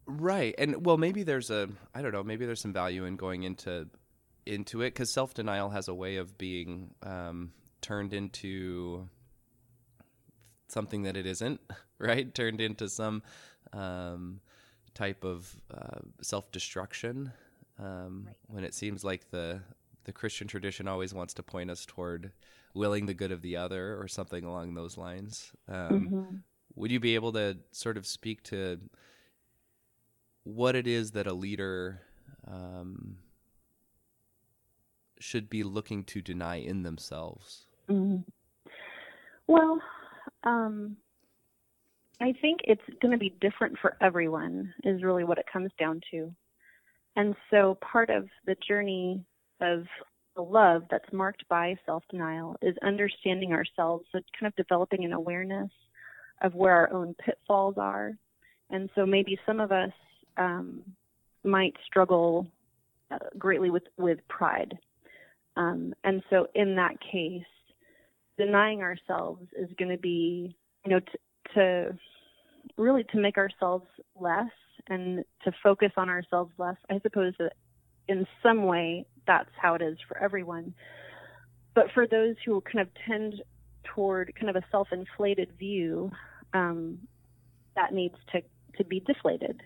Right. 0.06 0.56
And 0.58 0.86
well, 0.86 0.98
maybe 0.98 1.24
there's 1.24 1.50
a 1.50 1.70
I 1.94 2.02
don't 2.02 2.12
know, 2.12 2.24
maybe 2.24 2.46
there's 2.46 2.62
some 2.62 2.74
value 2.74 3.06
in 3.06 3.16
going 3.16 3.44
into 3.44 3.88
into 4.46 4.82
it 4.82 4.96
cuz 4.96 5.12
self-denial 5.12 5.70
has 5.70 5.88
a 5.88 5.94
way 5.94 6.18
of 6.18 6.38
being 6.38 6.94
um 7.04 7.52
turned 7.82 8.14
into 8.14 9.08
something 10.72 11.04
that 11.04 11.18
it 11.18 11.26
isn't, 11.26 11.60
right? 12.00 12.34
Turned 12.34 12.62
into 12.62 12.90
some 12.90 13.22
um, 13.74 14.40
type 14.94 15.24
of 15.24 15.54
uh, 15.74 16.00
self 16.22 16.52
destruction 16.52 17.32
um, 17.80 18.24
right. 18.28 18.36
when 18.48 18.64
it 18.64 18.74
seems 18.74 19.04
like 19.04 19.30
the 19.30 19.62
the 20.06 20.14
Christian 20.14 20.48
tradition 20.48 20.88
always 20.88 21.14
wants 21.14 21.34
to 21.36 21.44
point 21.44 21.70
us 21.70 21.86
toward 21.86 22.32
willing 22.74 23.06
the 23.06 23.14
good 23.14 23.32
of 23.32 23.42
the 23.42 23.58
other 23.58 24.00
or 24.00 24.08
something 24.08 24.44
along 24.44 24.74
those 24.74 24.98
lines. 24.98 25.52
Um, 25.68 25.90
mm-hmm. 25.90 26.36
Would 26.76 26.92
you 26.92 27.00
be 27.00 27.16
able 27.16 27.34
to 27.34 27.58
sort 27.72 27.98
of 27.98 28.08
speak 28.08 28.44
to 28.44 28.80
what 30.44 30.76
it 30.76 30.88
is 30.88 31.12
that 31.12 31.28
a 31.28 31.34
leader 31.34 32.02
um, 32.48 33.18
should 35.20 35.50
be 35.50 35.64
looking 35.64 36.04
to 36.06 36.22
deny 36.22 36.56
in 36.56 36.84
themselves? 36.84 37.66
Mm-hmm. 37.90 38.22
Well, 39.48 39.82
um, 40.44 40.96
I 42.22 42.34
think 42.42 42.62
it's 42.64 42.82
going 43.02 43.12
to 43.12 43.18
be 43.18 43.36
different 43.42 43.78
for 43.82 43.98
everyone, 44.02 44.74
is 44.84 45.04
really 45.04 45.24
what 45.24 45.38
it 45.38 45.46
comes 45.52 45.72
down 45.78 46.02
to. 46.12 46.34
And 47.16 47.36
so 47.50 47.78
part 47.82 48.10
of 48.10 48.30
the 48.46 48.56
journey 48.66 49.26
of 49.62 49.86
the 50.36 50.42
love 50.42 50.84
that's 50.90 51.12
marked 51.12 51.48
by 51.50 51.76
self 51.86 52.04
denial 52.10 52.56
is 52.62 52.76
understanding 52.84 53.54
ourselves, 53.54 54.06
so 54.12 54.20
kind 54.40 54.48
of 54.48 54.56
developing 54.56 55.04
an 55.06 55.14
awareness 55.14 55.70
of 56.42 56.54
where 56.56 56.74
our 56.74 56.94
own 56.94 57.16
pitfalls 57.24 57.76
are. 57.78 58.14
And 58.70 58.90
so 58.96 59.06
maybe 59.06 59.38
some 59.46 59.60
of 59.60 59.72
us 59.72 59.92
um, 60.38 60.82
might 61.44 61.76
struggle 61.86 62.48
uh, 63.12 63.18
greatly 63.38 63.70
with, 63.70 63.84
with 63.98 64.20
pride. 64.30 64.78
Um, 65.58 65.94
and 66.04 66.24
so 66.30 66.48
in 66.56 66.76
that 66.76 66.96
case, 67.02 67.44
denying 68.38 68.82
ourselves 68.82 69.46
is 69.58 69.70
going 69.78 69.92
to 69.92 69.98
be, 69.98 70.56
you 70.86 70.92
know, 70.92 71.00
t- 71.00 71.54
to 71.56 71.98
really 72.78 73.04
to 73.04 73.20
make 73.20 73.38
ourselves 73.38 73.86
less 74.20 74.50
and 74.88 75.24
to 75.44 75.52
focus 75.62 75.92
on 75.98 76.10
ourselves 76.10 76.52
less. 76.58 76.78
I 76.90 77.00
suppose 77.02 77.34
that 77.40 77.54
in 78.08 78.26
some 78.42 78.64
way 78.64 79.06
that's 79.28 79.50
how 79.60 79.76
it 79.76 79.82
is 79.82 79.98
for 80.08 80.18
everyone. 80.18 80.74
But 81.74 81.86
for 81.94 82.08
those 82.08 82.36
who 82.46 82.62
kind 82.62 82.80
of 82.80 82.90
tend 83.08 83.42
toward 83.84 84.34
kind 84.36 84.50
of 84.50 84.56
a 84.56 84.66
self-inflated 84.72 85.52
view, 85.58 86.12
um, 86.54 87.00
that 87.76 87.94
needs 87.94 88.16
to 88.34 88.42
to 88.78 88.84
be 88.84 89.00
deflated. 89.02 89.62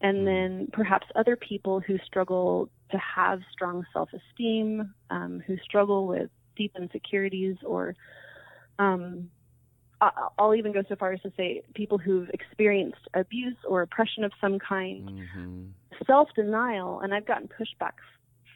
And 0.00 0.18
mm-hmm. 0.18 0.24
then 0.24 0.68
perhaps 0.72 1.06
other 1.16 1.36
people 1.36 1.80
who 1.80 1.98
struggle 2.04 2.68
to 2.90 2.98
have 2.98 3.40
strong 3.52 3.84
self-esteem, 3.92 4.92
um, 5.10 5.42
who 5.46 5.56
struggle 5.58 6.06
with 6.06 6.30
deep 6.56 6.72
insecurities, 6.78 7.56
or 7.64 7.94
um, 8.78 9.30
I'll 10.38 10.54
even 10.54 10.72
go 10.72 10.82
so 10.88 10.96
far 10.96 11.12
as 11.12 11.20
to 11.22 11.32
say 11.36 11.62
people 11.74 11.98
who've 11.98 12.28
experienced 12.30 13.00
abuse 13.14 13.56
or 13.66 13.82
oppression 13.82 14.24
of 14.24 14.32
some 14.40 14.58
kind, 14.58 15.08
mm-hmm. 15.08 15.62
self 16.06 16.28
denial, 16.34 17.00
and 17.00 17.14
I've 17.14 17.26
gotten 17.26 17.48
pushback 17.48 17.92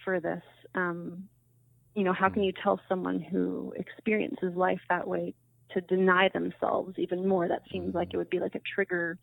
for 0.08 0.20
this. 0.20 0.42
Um, 0.74 1.28
you 1.94 2.02
know, 2.02 2.14
how 2.14 2.30
can 2.30 2.40
mm. 2.40 2.46
you 2.46 2.52
tell 2.62 2.80
someone 2.88 3.20
who 3.20 3.74
experiences 3.76 4.54
life 4.56 4.80
that 4.88 5.06
way 5.06 5.34
to 5.72 5.82
deny 5.82 6.30
themselves 6.32 6.94
even 6.96 7.28
more? 7.28 7.46
That 7.46 7.60
seems 7.70 7.94
like 7.94 8.14
it 8.14 8.16
would 8.16 8.30
be 8.30 8.40
like 8.40 8.54
a 8.54 8.60
trigger 8.74 9.18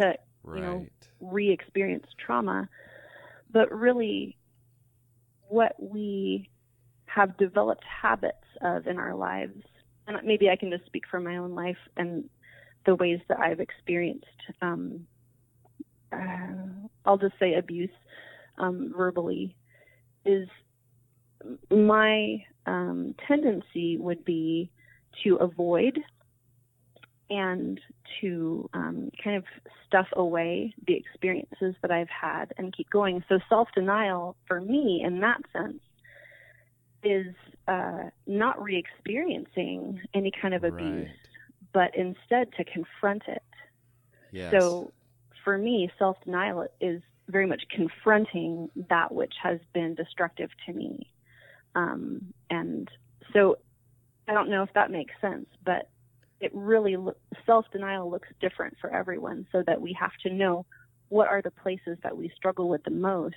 to, 0.00 0.14
right. 0.42 0.56
you 0.56 0.60
know, 0.60 0.86
re 1.20 1.52
experience 1.52 2.06
trauma. 2.18 2.68
But 3.52 3.72
really, 3.72 4.36
what 5.46 5.76
we 5.78 6.50
have 7.04 7.36
developed 7.36 7.84
habits 7.84 8.44
of 8.62 8.88
in 8.88 8.98
our 8.98 9.14
lives 9.14 9.62
and 10.08 10.18
maybe 10.24 10.50
I 10.50 10.56
can 10.56 10.70
just 10.70 10.86
speak 10.86 11.04
for 11.08 11.20
my 11.20 11.36
own 11.36 11.54
life 11.54 11.78
and 11.96 12.28
the 12.86 12.96
ways 12.96 13.20
that 13.28 13.38
I've 13.38 13.60
experienced, 13.60 14.26
um, 14.62 15.06
uh, 16.12 16.16
I'll 17.04 17.18
just 17.18 17.38
say 17.38 17.54
abuse 17.54 17.90
um, 18.58 18.92
verbally, 18.96 19.54
is 20.26 20.48
my 21.70 22.44
um, 22.66 23.14
tendency 23.26 23.96
would 23.96 24.24
be 24.24 24.70
to 25.24 25.36
avoid 25.36 25.98
and 27.28 27.80
to 28.20 28.68
um, 28.72 29.10
kind 29.22 29.36
of 29.36 29.44
stuff 29.86 30.06
away 30.14 30.74
the 30.86 30.94
experiences 30.94 31.74
that 31.82 31.90
I've 31.90 32.08
had 32.08 32.52
and 32.56 32.74
keep 32.76 32.90
going. 32.90 33.24
So 33.28 33.38
self 33.48 33.68
denial 33.74 34.36
for 34.46 34.60
me, 34.60 35.02
in 35.04 35.20
that 35.20 35.40
sense, 35.52 35.80
is 37.02 37.34
uh, 37.66 38.10
not 38.26 38.62
re 38.62 38.76
experiencing 38.76 40.00
any 40.14 40.30
kind 40.40 40.54
of 40.54 40.64
abuse, 40.64 41.08
right. 41.08 41.10
but 41.72 41.96
instead 41.96 42.52
to 42.56 42.64
confront 42.64 43.22
it. 43.26 43.42
Yes. 44.32 44.52
So 44.52 44.92
for 45.44 45.58
me, 45.58 45.90
self 45.98 46.16
denial 46.24 46.66
is 46.80 47.02
very 47.28 47.46
much 47.46 47.62
confronting 47.70 48.70
that 48.88 49.12
which 49.12 49.34
has 49.42 49.58
been 49.72 49.94
destructive 49.94 50.50
to 50.66 50.72
me. 50.72 51.10
Um, 51.74 52.32
and 52.50 52.88
so 53.32 53.58
I 54.28 54.32
don't 54.32 54.50
know 54.50 54.62
if 54.62 54.72
that 54.74 54.90
makes 54.90 55.14
sense, 55.20 55.46
but 55.64 55.88
it 56.40 56.50
really 56.54 56.96
self 57.44 57.66
denial 57.72 58.10
looks 58.10 58.28
different 58.40 58.76
for 58.80 58.90
everyone 58.90 59.46
so 59.52 59.62
that 59.66 59.80
we 59.80 59.92
have 59.98 60.12
to 60.22 60.32
know 60.32 60.66
what 61.08 61.28
are 61.28 61.42
the 61.42 61.50
places 61.50 61.98
that 62.02 62.16
we 62.16 62.30
struggle 62.36 62.68
with 62.68 62.82
the 62.84 62.90
most 62.90 63.34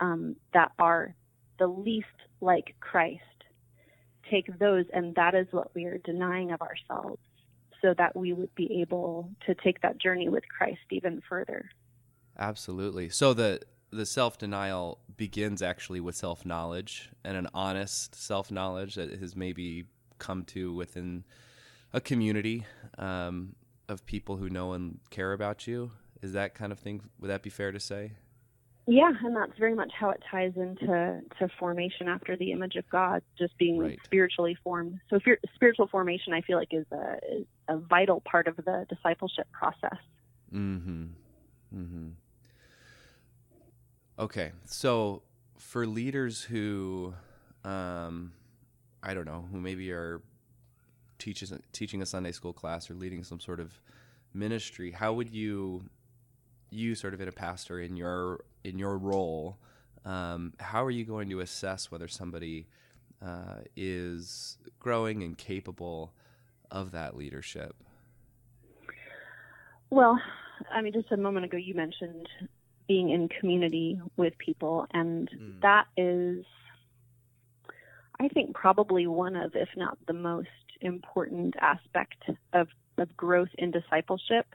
um, 0.00 0.36
that 0.52 0.72
are 0.78 1.14
the 1.58 1.66
least 1.66 2.06
like 2.40 2.74
Christ, 2.80 3.22
take 4.30 4.58
those, 4.58 4.84
and 4.92 5.14
that 5.14 5.34
is 5.34 5.46
what 5.50 5.74
we 5.74 5.84
are 5.86 5.98
denying 5.98 6.52
of 6.52 6.60
ourselves, 6.62 7.20
so 7.80 7.94
that 7.96 8.16
we 8.16 8.32
would 8.32 8.54
be 8.54 8.80
able 8.80 9.30
to 9.46 9.54
take 9.54 9.80
that 9.82 9.98
journey 9.98 10.28
with 10.28 10.44
Christ 10.48 10.80
even 10.90 11.22
further. 11.28 11.70
Absolutely. 12.38 13.08
So 13.08 13.32
the 13.34 13.60
the 13.90 14.06
self 14.06 14.38
denial 14.38 14.98
begins 15.16 15.62
actually 15.62 16.00
with 16.00 16.16
self 16.16 16.44
knowledge 16.44 17.10
and 17.24 17.36
an 17.36 17.48
honest 17.54 18.14
self 18.14 18.50
knowledge 18.50 18.94
that 18.96 19.10
has 19.18 19.36
maybe 19.36 19.84
come 20.18 20.44
to 20.44 20.72
within 20.72 21.24
a 21.92 22.00
community 22.00 22.66
um, 22.98 23.54
of 23.88 24.04
people 24.06 24.36
who 24.36 24.50
know 24.50 24.72
and 24.72 24.98
care 25.10 25.32
about 25.32 25.66
you. 25.66 25.92
Is 26.22 26.32
that 26.32 26.54
kind 26.54 26.72
of 26.72 26.78
thing? 26.78 27.02
Would 27.20 27.28
that 27.28 27.42
be 27.42 27.50
fair 27.50 27.72
to 27.72 27.80
say? 27.80 28.12
Yeah, 28.88 29.10
and 29.24 29.34
that's 29.34 29.58
very 29.58 29.74
much 29.74 29.90
how 29.98 30.10
it 30.10 30.22
ties 30.30 30.52
into 30.54 31.20
to 31.40 31.48
formation 31.58 32.08
after 32.08 32.36
the 32.36 32.52
image 32.52 32.76
of 32.76 32.88
God, 32.88 33.20
just 33.36 33.56
being 33.58 33.78
right. 33.78 33.98
spiritually 34.04 34.56
formed. 34.62 35.00
So, 35.10 35.18
spiritual 35.56 35.88
formation, 35.88 36.32
I 36.32 36.40
feel 36.42 36.56
like, 36.56 36.72
is 36.72 36.86
a, 36.92 37.16
is 37.28 37.46
a 37.68 37.78
vital 37.78 38.20
part 38.20 38.46
of 38.46 38.56
the 38.56 38.86
discipleship 38.88 39.48
process. 39.50 39.98
Mm-hmm. 40.54 41.06
Hmm. 41.72 42.08
Okay, 44.18 44.52
so 44.64 45.22
for 45.58 45.86
leaders 45.86 46.42
who, 46.42 47.12
um, 47.64 48.32
I 49.02 49.12
don't 49.12 49.26
know, 49.26 49.46
who 49.52 49.60
maybe 49.60 49.92
are 49.92 50.22
teaches 51.18 51.52
teaching 51.72 52.00
a 52.00 52.06
Sunday 52.06 52.32
school 52.32 52.54
class 52.54 52.90
or 52.90 52.94
leading 52.94 53.24
some 53.24 53.40
sort 53.40 53.60
of 53.60 53.78
ministry, 54.32 54.90
how 54.90 55.12
would 55.12 55.34
you 55.34 55.84
you 56.70 56.94
sort 56.94 57.14
of 57.14 57.20
in 57.20 57.28
a 57.28 57.32
pastor 57.32 57.80
in 57.80 57.94
your 57.96 58.44
in 58.64 58.78
your 58.78 58.96
role, 58.96 59.58
um, 60.06 60.54
how 60.60 60.82
are 60.82 60.90
you 60.90 61.04
going 61.04 61.28
to 61.28 61.40
assess 61.40 61.90
whether 61.90 62.08
somebody 62.08 62.66
uh, 63.20 63.60
is 63.76 64.56
growing 64.78 65.22
and 65.22 65.36
capable 65.36 66.14
of 66.70 66.92
that 66.92 67.16
leadership? 67.16 67.76
Well, 69.90 70.18
I 70.72 70.80
mean, 70.80 70.94
just 70.94 71.12
a 71.12 71.16
moment 71.16 71.44
ago, 71.44 71.58
you 71.58 71.74
mentioned 71.74 72.28
being 72.88 73.10
in 73.10 73.28
community 73.28 74.00
with 74.16 74.36
people, 74.38 74.86
and 74.92 75.28
mm. 75.30 75.60
that 75.62 75.86
is, 75.96 76.44
I 78.20 78.28
think, 78.28 78.54
probably 78.54 79.06
one 79.06 79.36
of, 79.36 79.52
if 79.54 79.68
not 79.76 79.98
the 80.06 80.12
most 80.12 80.48
important 80.80 81.54
aspect 81.60 82.22
of, 82.52 82.68
of 82.98 83.16
growth 83.16 83.48
in 83.58 83.70
discipleship. 83.70 84.46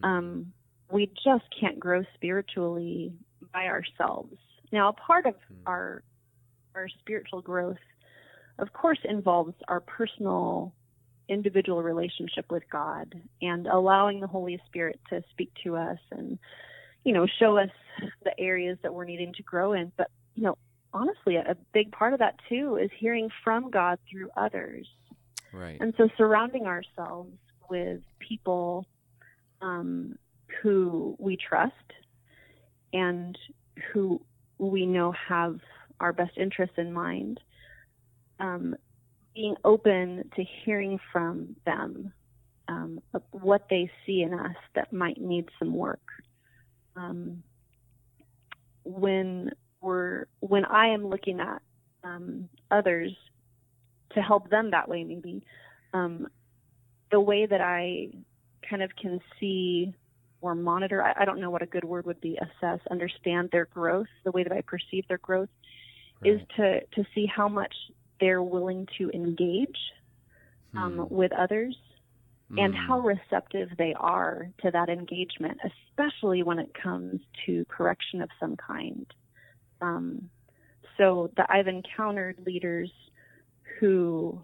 Mm. 0.00 0.04
Um, 0.08 0.52
we 0.90 1.06
just 1.24 1.44
can't 1.58 1.80
grow 1.80 2.04
spiritually 2.14 3.12
by 3.52 3.66
ourselves. 3.66 4.36
Now, 4.72 4.88
a 4.88 4.92
part 4.92 5.26
of 5.26 5.34
hmm. 5.48 5.54
our 5.66 6.02
our 6.74 6.88
spiritual 7.00 7.40
growth, 7.40 7.78
of 8.58 8.72
course, 8.72 8.98
involves 9.04 9.54
our 9.66 9.80
personal, 9.80 10.74
individual 11.28 11.82
relationship 11.82 12.44
with 12.50 12.62
God 12.70 13.14
and 13.40 13.66
allowing 13.66 14.20
the 14.20 14.26
Holy 14.26 14.60
Spirit 14.66 15.00
to 15.08 15.24
speak 15.30 15.50
to 15.64 15.76
us 15.76 15.98
and, 16.10 16.38
you 17.06 17.12
know, 17.12 17.24
show 17.38 17.56
us 17.56 17.70
the 18.24 18.38
areas 18.38 18.76
that 18.82 18.92
we're 18.92 19.04
needing 19.04 19.32
to 19.34 19.42
grow 19.44 19.74
in. 19.74 19.92
But, 19.96 20.10
you 20.34 20.42
know, 20.42 20.58
honestly, 20.92 21.36
a 21.36 21.56
big 21.72 21.92
part 21.92 22.12
of 22.12 22.18
that 22.18 22.34
too 22.48 22.78
is 22.82 22.90
hearing 22.98 23.30
from 23.44 23.70
God 23.70 24.00
through 24.10 24.28
others. 24.36 24.88
Right. 25.52 25.80
And 25.80 25.94
so 25.96 26.08
surrounding 26.18 26.66
ourselves 26.66 27.30
with 27.70 28.00
people 28.18 28.86
um, 29.62 30.18
who 30.60 31.14
we 31.20 31.36
trust 31.36 31.74
and 32.92 33.38
who 33.92 34.20
we 34.58 34.84
know 34.84 35.12
have 35.28 35.60
our 36.00 36.12
best 36.12 36.36
interests 36.36 36.74
in 36.76 36.92
mind. 36.92 37.38
Um, 38.40 38.74
being 39.32 39.54
open 39.64 40.28
to 40.34 40.44
hearing 40.64 40.98
from 41.12 41.54
them 41.64 42.12
um, 42.66 43.00
what 43.30 43.66
they 43.70 43.88
see 44.04 44.22
in 44.22 44.34
us 44.34 44.56
that 44.74 44.92
might 44.92 45.20
need 45.20 45.48
some 45.60 45.72
work. 45.72 46.00
Um, 46.96 47.42
when 48.84 49.50
we're 49.80 50.26
when 50.40 50.64
I 50.64 50.88
am 50.88 51.06
looking 51.08 51.40
at 51.40 51.60
um, 52.04 52.48
others 52.70 53.12
to 54.14 54.22
help 54.22 54.48
them 54.48 54.70
that 54.70 54.88
way, 54.88 55.04
maybe 55.04 55.42
um, 55.92 56.28
the 57.10 57.20
way 57.20 57.46
that 57.46 57.60
I 57.60 58.08
kind 58.68 58.82
of 58.82 58.90
can 59.00 59.20
see 59.38 59.94
or 60.40 60.54
monitor. 60.54 61.02
I, 61.02 61.22
I, 61.22 61.24
don't 61.24 61.40
know 61.40 61.50
what 61.50 61.62
a 61.62 61.66
good 61.66 61.84
word 61.84 62.06
would 62.06 62.20
be. 62.20 62.38
Assess, 62.38 62.80
understand 62.90 63.48
their 63.52 63.66
growth. 63.66 64.06
The 64.24 64.30
way 64.30 64.42
that 64.42 64.52
I 64.52 64.60
perceive 64.60 65.06
their 65.08 65.18
growth 65.18 65.48
right. 66.20 66.32
is 66.34 66.40
to 66.56 66.80
to 66.80 67.04
see 67.14 67.26
how 67.26 67.48
much 67.48 67.74
they're 68.20 68.42
willing 68.42 68.86
to 68.98 69.10
engage 69.10 69.76
um, 70.76 70.94
hmm. 70.94 71.14
with 71.14 71.32
others 71.32 71.76
and 72.50 72.74
hmm. 72.74 72.80
how 72.86 73.00
receptive 73.00 73.70
they 73.76 73.94
are 73.98 74.48
to 74.62 74.70
that 74.70 74.88
engagement, 74.88 75.58
especially 75.64 76.42
when 76.42 76.58
it 76.58 76.72
comes 76.80 77.20
to 77.44 77.64
correction 77.68 78.22
of 78.22 78.30
some 78.38 78.56
kind. 78.56 79.06
Um, 79.80 80.30
so 80.96 81.30
that 81.36 81.48
I've 81.50 81.68
encountered 81.68 82.38
leaders 82.46 82.90
who 83.78 84.40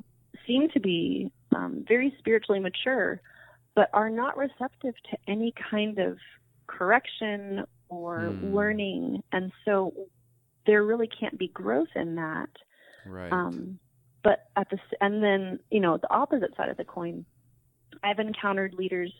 seem 0.46 0.68
to 0.70 0.80
be 0.80 1.30
um, 1.54 1.84
very 1.86 2.14
spiritually 2.18 2.60
mature, 2.60 3.20
but 3.74 3.88
are 3.92 4.10
not 4.10 4.36
receptive 4.36 4.94
to 5.10 5.16
any 5.28 5.54
kind 5.70 5.98
of 5.98 6.18
correction 6.66 7.64
or 7.88 8.32
mm. 8.32 8.52
learning, 8.52 9.22
and 9.32 9.52
so 9.64 9.94
there 10.66 10.84
really 10.84 11.08
can't 11.08 11.38
be 11.38 11.48
growth 11.48 11.88
in 11.94 12.16
that. 12.16 12.50
Right. 13.06 13.32
Um, 13.32 13.78
but 14.22 14.46
at 14.56 14.68
the 14.70 14.78
and 15.00 15.22
then 15.22 15.58
you 15.70 15.80
know 15.80 15.98
the 15.98 16.12
opposite 16.12 16.56
side 16.56 16.68
of 16.68 16.76
the 16.76 16.84
coin, 16.84 17.24
I've 18.02 18.18
encountered 18.18 18.74
leaders 18.74 19.12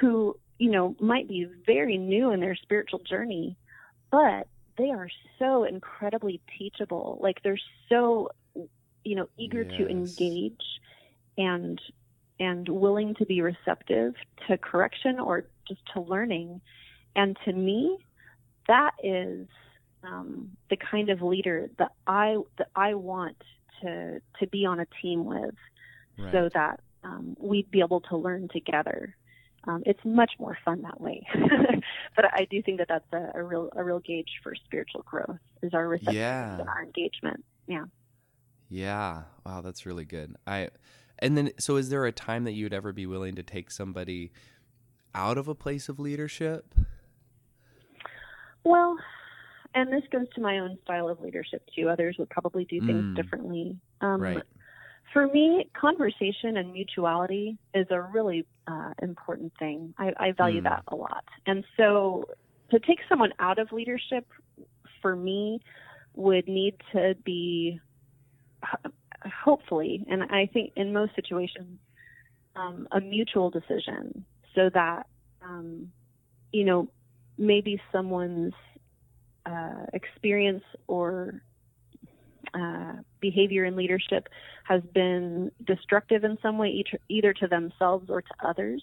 who 0.00 0.38
you 0.58 0.70
know 0.70 0.96
might 1.00 1.28
be 1.28 1.46
very 1.66 1.98
new 1.98 2.30
in 2.30 2.40
their 2.40 2.56
spiritual 2.56 3.00
journey, 3.00 3.56
but 4.10 4.48
they 4.76 4.90
are 4.90 5.08
so 5.38 5.64
incredibly 5.64 6.40
teachable. 6.58 7.18
Like 7.20 7.42
they're 7.42 7.60
so 7.88 8.30
you 9.04 9.16
know 9.16 9.28
eager 9.36 9.62
yes. 9.62 9.78
to 9.78 9.88
engage 9.88 10.64
and 11.36 11.80
and 12.40 12.68
willing 12.68 13.14
to 13.16 13.26
be 13.26 13.40
receptive 13.40 14.14
to 14.46 14.56
correction 14.58 15.18
or 15.18 15.44
just 15.66 15.80
to 15.92 16.00
learning. 16.00 16.60
And 17.16 17.36
to 17.44 17.52
me, 17.52 17.98
that 18.68 18.92
is 19.02 19.48
um, 20.04 20.50
the 20.70 20.76
kind 20.76 21.10
of 21.10 21.22
leader 21.22 21.70
that 21.78 21.92
I 22.06 22.36
that 22.58 22.68
I 22.76 22.94
want 22.94 23.36
to 23.82 24.20
to 24.40 24.46
be 24.46 24.66
on 24.66 24.80
a 24.80 24.86
team 25.02 25.24
with, 25.24 25.54
right. 26.18 26.32
so 26.32 26.48
that 26.54 26.80
um, 27.08 27.36
we'd 27.38 27.70
be 27.70 27.80
able 27.80 28.00
to 28.02 28.16
learn 28.16 28.48
together. 28.52 29.16
Um, 29.64 29.82
it's 29.86 30.00
much 30.04 30.32
more 30.38 30.56
fun 30.64 30.82
that 30.82 31.00
way. 31.00 31.26
but 32.16 32.24
I 32.32 32.46
do 32.50 32.62
think 32.62 32.78
that 32.78 32.88
that's 32.88 33.12
a, 33.12 33.38
a, 33.38 33.42
real 33.42 33.70
a 33.74 33.82
real 33.82 33.98
gauge 33.98 34.30
for 34.42 34.54
spiritual 34.54 35.02
growth 35.02 35.38
is 35.62 35.74
our 35.74 35.88
receptiveness 35.88 36.16
yeah. 36.16 36.60
and 36.60 36.68
our 36.68 36.82
engagement. 36.82 37.44
Yeah. 37.66 37.84
Yeah. 38.68 39.22
Wow, 39.44 39.60
that's 39.62 39.84
really 39.84 40.04
good. 40.04 40.36
I 40.46 40.70
and 41.18 41.36
then 41.36 41.50
so 41.58 41.76
is 41.76 41.90
there 41.90 42.06
a 42.06 42.12
time 42.12 42.44
that 42.44 42.52
you'd 42.52 42.72
ever 42.72 42.92
be 42.92 43.06
willing 43.06 43.34
to 43.34 43.42
take 43.42 43.70
somebody 43.70 44.32
out 45.14 45.38
of 45.38 45.48
a 45.48 45.54
place 45.54 45.88
of 45.88 45.98
leadership? 45.98 46.74
Well, 48.64 48.96
and 49.74 49.92
this 49.92 50.02
goes 50.10 50.26
to 50.34 50.40
my 50.40 50.58
own 50.58 50.78
style 50.84 51.08
of 51.08 51.20
leadership 51.20 51.62
too. 51.74 51.88
Others 51.88 52.16
would 52.18 52.30
probably 52.30 52.64
do 52.64 52.80
things 52.80 53.04
mm. 53.04 53.16
differently. 53.16 53.76
Um, 54.00 54.20
right. 54.20 54.42
For 55.12 55.26
me, 55.26 55.68
conversation 55.78 56.56
and 56.56 56.72
mutuality 56.72 57.56
is 57.74 57.86
a 57.90 58.00
really 58.00 58.46
uh, 58.66 58.92
important 59.00 59.52
thing. 59.58 59.94
I, 59.98 60.12
I 60.18 60.32
value 60.32 60.60
mm. 60.60 60.64
that 60.64 60.82
a 60.88 60.96
lot. 60.96 61.24
And 61.46 61.64
so 61.76 62.24
to 62.70 62.78
take 62.78 62.98
someone 63.08 63.32
out 63.38 63.58
of 63.58 63.72
leadership 63.72 64.26
for 65.00 65.16
me 65.16 65.60
would 66.14 66.46
need 66.48 66.74
to 66.92 67.14
be 67.24 67.80
hopefully, 69.44 70.04
and 70.08 70.22
I 70.24 70.48
think 70.52 70.72
in 70.76 70.92
most 70.92 71.14
situations, 71.14 71.78
um, 72.56 72.88
a 72.92 73.00
mutual 73.00 73.50
decision 73.50 74.24
so 74.54 74.70
that, 74.74 75.06
um, 75.42 75.90
you 76.52 76.64
know, 76.64 76.88
maybe 77.36 77.80
someone's 77.92 78.54
uh, 79.46 79.86
experience 79.92 80.64
or 80.86 81.40
uh, 82.54 82.94
behavior 83.20 83.64
and 83.64 83.76
leadership 83.76 84.28
has 84.64 84.82
been 84.94 85.50
destructive 85.66 86.24
in 86.24 86.38
some 86.42 86.58
way, 86.58 86.84
either 87.08 87.32
to 87.34 87.46
themselves 87.46 88.08
or 88.10 88.22
to 88.22 88.34
others. 88.44 88.82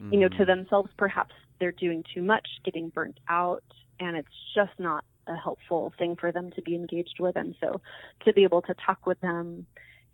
Mm-hmm. 0.00 0.14
You 0.14 0.20
know, 0.20 0.28
to 0.28 0.34
mm-hmm. 0.36 0.46
themselves, 0.46 0.90
perhaps 0.96 1.34
they're 1.58 1.72
doing 1.72 2.04
too 2.14 2.22
much, 2.22 2.46
getting 2.64 2.88
burnt 2.90 3.18
out, 3.28 3.64
and 4.00 4.16
it's 4.16 4.28
just 4.54 4.72
not 4.78 5.04
a 5.26 5.36
helpful 5.36 5.92
thing 5.98 6.16
for 6.16 6.32
them 6.32 6.50
to 6.52 6.62
be 6.62 6.74
engaged 6.74 7.16
with. 7.20 7.36
And 7.36 7.54
so 7.60 7.80
to 8.24 8.32
be 8.32 8.44
able 8.44 8.62
to 8.62 8.74
talk 8.86 9.06
with 9.06 9.20
them 9.20 9.66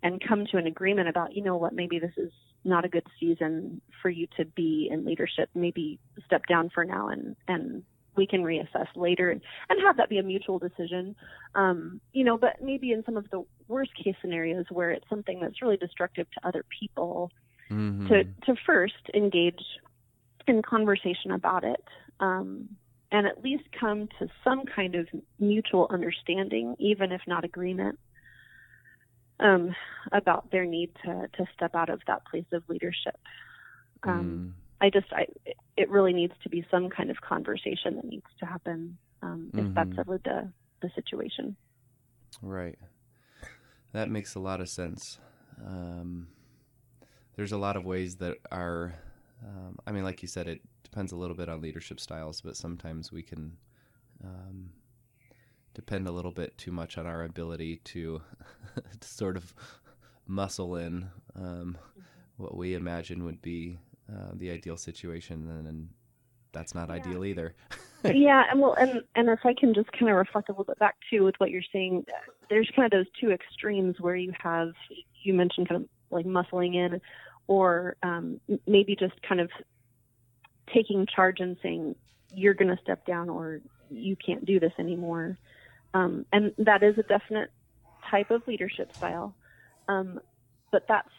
and 0.03 0.21
come 0.25 0.45
to 0.51 0.57
an 0.57 0.67
agreement 0.67 1.07
about, 1.07 1.35
you 1.35 1.43
know 1.43 1.55
what, 1.55 1.73
maybe 1.73 1.99
this 1.99 2.13
is 2.17 2.31
not 2.63 2.83
a 2.83 2.89
good 2.89 3.05
season 3.19 3.81
for 4.01 4.09
you 4.09 4.27
to 4.37 4.45
be 4.45 4.89
in 4.91 5.05
leadership. 5.05 5.49
Maybe 5.55 5.99
step 6.25 6.45
down 6.47 6.69
for 6.73 6.83
now 6.83 7.09
and, 7.09 7.35
and 7.47 7.83
we 8.15 8.27
can 8.27 8.43
reassess 8.43 8.87
later 8.95 9.29
and, 9.29 9.41
and 9.69 9.81
have 9.81 9.97
that 9.97 10.09
be 10.09 10.17
a 10.17 10.23
mutual 10.23 10.59
decision. 10.59 11.15
Um, 11.53 12.01
you 12.13 12.23
know, 12.23 12.37
but 12.37 12.61
maybe 12.61 12.91
in 12.91 13.03
some 13.05 13.17
of 13.17 13.29
the 13.29 13.43
worst 13.67 13.91
case 13.95 14.15
scenarios 14.21 14.65
where 14.69 14.91
it's 14.91 15.07
something 15.09 15.39
that's 15.39 15.61
really 15.61 15.77
destructive 15.77 16.27
to 16.31 16.47
other 16.47 16.63
people, 16.79 17.31
mm-hmm. 17.69 18.07
to, 18.07 18.23
to 18.23 18.55
first 18.65 18.93
engage 19.13 19.61
in 20.47 20.61
conversation 20.61 21.31
about 21.31 21.63
it. 21.63 21.83
Um, 22.19 22.69
and 23.11 23.27
at 23.27 23.43
least 23.43 23.63
come 23.79 24.09
to 24.19 24.27
some 24.43 24.63
kind 24.65 24.95
of 24.95 25.07
mutual 25.39 25.87
understanding, 25.89 26.75
even 26.79 27.11
if 27.11 27.21
not 27.27 27.45
agreement, 27.45 27.99
um, 29.39 29.75
about 30.11 30.51
their 30.51 30.65
need 30.65 30.91
to, 31.05 31.27
to 31.37 31.45
step 31.55 31.75
out 31.75 31.89
of 31.89 32.01
that 32.07 32.25
place 32.25 32.45
of 32.51 32.63
leadership. 32.67 33.17
Um, 34.03 34.53
mm 34.57 34.64
I 34.81 34.89
just, 34.89 35.07
I, 35.11 35.25
it 35.77 35.89
really 35.89 36.13
needs 36.13 36.33
to 36.43 36.49
be 36.49 36.65
some 36.69 36.89
kind 36.89 37.09
of 37.09 37.21
conversation 37.21 37.95
that 37.95 38.05
needs 38.05 38.25
to 38.39 38.45
happen 38.45 38.97
um, 39.21 39.49
if 39.53 39.59
mm-hmm. 39.59 39.73
that's 39.73 39.97
ever 39.97 40.19
the, 40.23 40.51
the 40.81 40.89
situation. 40.95 41.55
Right. 42.41 42.77
That 43.93 44.09
makes 44.09 44.35
a 44.35 44.39
lot 44.39 44.59
of 44.59 44.69
sense. 44.69 45.19
Um, 45.65 46.27
there's 47.35 47.53
a 47.53 47.57
lot 47.57 47.77
of 47.77 47.85
ways 47.85 48.17
that 48.17 48.37
are, 48.51 48.93
um, 49.43 49.77
I 49.87 49.91
mean, 49.91 50.03
like 50.03 50.21
you 50.21 50.27
said, 50.27 50.47
it 50.47 50.61
depends 50.83 51.11
a 51.11 51.15
little 51.15 51.35
bit 51.35 51.49
on 51.49 51.61
leadership 51.61 51.99
styles, 51.99 52.41
but 52.41 52.57
sometimes 52.57 53.11
we 53.11 53.23
can 53.23 53.57
um, 54.23 54.71
depend 55.73 56.07
a 56.07 56.11
little 56.11 56.31
bit 56.31 56.57
too 56.57 56.71
much 56.71 56.97
on 56.97 57.05
our 57.05 57.23
ability 57.23 57.77
to, 57.85 58.21
to 58.99 59.07
sort 59.07 59.37
of 59.37 59.53
muscle 60.27 60.75
in 60.75 61.09
um, 61.35 61.77
what 62.37 62.55
we 62.55 62.73
imagine 62.73 63.23
would 63.23 63.41
be 63.41 63.77
uh, 64.11 64.31
the 64.33 64.51
ideal 64.51 64.77
situation, 64.77 65.49
and, 65.49 65.89
that's 66.51 66.73
not 66.73 66.87
yeah. 66.87 66.95
ideal 66.95 67.25
either. 67.25 67.53
yeah, 68.05 68.43
and 68.49 68.61
well, 68.61 68.75
and 68.79 69.01
and 69.15 69.27
if 69.27 69.39
I 69.43 69.53
can 69.53 69.73
just 69.73 69.91
kind 69.91 70.09
of 70.09 70.15
reflect 70.15 70.47
a 70.47 70.53
little 70.53 70.63
bit 70.63 70.79
back 70.79 70.95
too 71.09 71.25
with 71.25 71.35
what 71.37 71.51
you're 71.51 71.61
saying, 71.73 72.05
there's 72.49 72.71
kind 72.73 72.85
of 72.85 72.91
those 72.91 73.11
two 73.19 73.31
extremes 73.31 73.97
where 73.99 74.15
you 74.15 74.31
have 74.41 74.71
you 75.21 75.33
mentioned 75.33 75.67
kind 75.67 75.81
of 75.81 75.89
like 76.11 76.25
muscling 76.25 76.75
in, 76.75 77.01
or 77.47 77.97
um, 78.03 78.39
maybe 78.67 78.95
just 78.95 79.21
kind 79.21 79.41
of 79.41 79.49
taking 80.73 81.05
charge 81.13 81.41
and 81.41 81.57
saying 81.61 81.95
you're 82.33 82.53
going 82.53 82.73
to 82.73 82.81
step 82.81 83.05
down 83.05 83.29
or 83.29 83.59
you 83.89 84.15
can't 84.15 84.45
do 84.45 84.59
this 84.59 84.73
anymore. 84.79 85.37
Um, 85.93 86.25
and 86.33 86.53
that 86.57 86.83
is 86.83 86.97
a 86.97 87.03
definite 87.03 87.51
type 88.09 88.31
of 88.31 88.47
leadership 88.47 88.93
style. 88.95 89.33
Um, 89.87 90.19
but 90.71 90.85
that's 90.87 91.09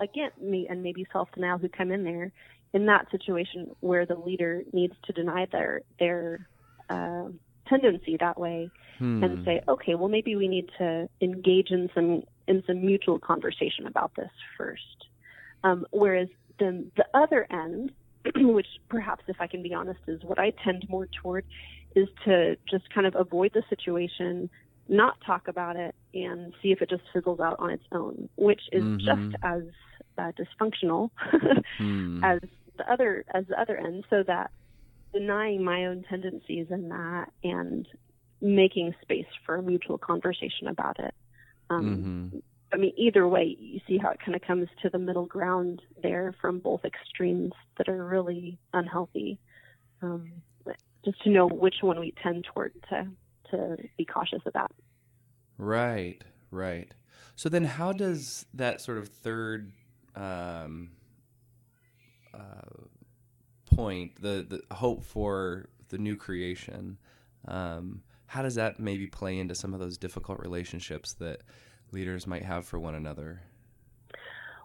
again, 0.00 0.30
me 0.40 0.66
and 0.68 0.82
maybe 0.82 1.06
self 1.12 1.28
denial 1.32 1.58
who 1.58 1.68
come 1.68 1.90
in 1.90 2.04
there 2.04 2.32
in 2.72 2.86
that 2.86 3.10
situation 3.10 3.70
where 3.80 4.06
the 4.06 4.14
leader 4.14 4.62
needs 4.72 4.94
to 5.04 5.12
deny 5.12 5.46
their 5.50 5.82
their 5.98 6.46
uh, 6.90 7.28
tendency 7.68 8.16
that 8.20 8.38
way 8.38 8.70
hmm. 8.98 9.22
and 9.22 9.44
say, 9.44 9.60
okay, 9.68 9.94
well 9.94 10.08
maybe 10.08 10.36
we 10.36 10.48
need 10.48 10.68
to 10.78 11.08
engage 11.20 11.70
in 11.70 11.88
some 11.94 12.22
in 12.46 12.62
some 12.66 12.84
mutual 12.84 13.18
conversation 13.18 13.86
about 13.86 14.12
this 14.16 14.30
first. 14.56 15.06
Um, 15.64 15.86
whereas 15.90 16.28
then 16.58 16.90
the 16.96 17.06
other 17.14 17.46
end, 17.50 17.92
which 18.36 18.68
perhaps 18.88 19.24
if 19.28 19.36
I 19.40 19.46
can 19.46 19.62
be 19.62 19.74
honest 19.74 20.00
is 20.06 20.22
what 20.22 20.38
I 20.38 20.52
tend 20.64 20.86
more 20.88 21.08
toward, 21.22 21.44
is 21.94 22.08
to 22.24 22.56
just 22.70 22.92
kind 22.94 23.06
of 23.06 23.14
avoid 23.16 23.52
the 23.54 23.62
situation, 23.68 24.50
not 24.88 25.16
talk 25.24 25.48
about 25.48 25.76
it, 25.76 25.94
and 26.14 26.52
see 26.62 26.72
if 26.72 26.82
it 26.82 26.90
just 26.90 27.02
fizzles 27.12 27.40
out 27.40 27.56
on 27.58 27.70
its 27.70 27.84
own, 27.92 28.28
which 28.36 28.62
is 28.72 28.82
mm-hmm. 28.82 28.98
just 28.98 29.36
as 29.42 29.62
uh, 30.18 30.32
dysfunctional 30.32 31.10
hmm. 31.78 32.22
as 32.24 32.40
the 32.78 32.90
other 32.90 33.24
as 33.32 33.44
the 33.48 33.60
other 33.60 33.76
end, 33.76 34.04
so 34.10 34.22
that 34.26 34.50
denying 35.12 35.64
my 35.64 35.86
own 35.86 36.04
tendencies 36.08 36.66
in 36.70 36.88
that 36.88 37.26
and 37.42 37.88
making 38.40 38.94
space 39.00 39.26
for 39.44 39.56
a 39.56 39.62
mutual 39.62 39.96
conversation 39.96 40.68
about 40.68 40.98
it 40.98 41.14
um, 41.70 42.30
mm-hmm. 42.32 42.38
I 42.72 42.76
mean, 42.76 42.92
either 42.96 43.26
way, 43.26 43.56
you 43.58 43.80
see 43.86 43.98
how 43.98 44.10
it 44.10 44.20
kind 44.24 44.34
of 44.34 44.42
comes 44.42 44.68
to 44.82 44.90
the 44.90 44.98
middle 44.98 45.26
ground 45.26 45.82
there 46.02 46.34
from 46.40 46.58
both 46.58 46.84
extremes 46.84 47.52
that 47.78 47.88
are 47.88 48.04
really 48.04 48.58
unhealthy. 48.72 49.38
Um, 50.02 50.30
just 51.04 51.22
to 51.22 51.30
know 51.30 51.46
which 51.46 51.76
one 51.82 52.00
we 52.00 52.12
tend 52.22 52.44
toward 52.52 52.72
to 52.90 53.06
to 53.50 53.76
be 53.96 54.04
cautious 54.04 54.40
of 54.46 54.52
that. 54.54 54.70
Right, 55.58 56.22
right. 56.50 56.92
So 57.34 57.48
then, 57.48 57.64
how 57.64 57.92
does 57.92 58.46
that 58.54 58.80
sort 58.80 58.98
of 58.98 59.08
third 59.08 59.72
um, 60.14 60.90
uh, 62.32 62.86
point, 63.74 64.20
the 64.20 64.46
the 64.48 64.74
hope 64.74 65.04
for 65.04 65.68
the 65.88 65.98
new 65.98 66.16
creation, 66.16 66.98
um, 67.46 68.02
how 68.26 68.42
does 68.42 68.56
that 68.56 68.80
maybe 68.80 69.06
play 69.06 69.38
into 69.38 69.54
some 69.54 69.72
of 69.72 69.80
those 69.80 69.96
difficult 69.96 70.40
relationships 70.40 71.14
that 71.14 71.42
leaders 71.92 72.26
might 72.26 72.42
have 72.42 72.66
for 72.66 72.78
one 72.78 72.94
another? 72.94 73.42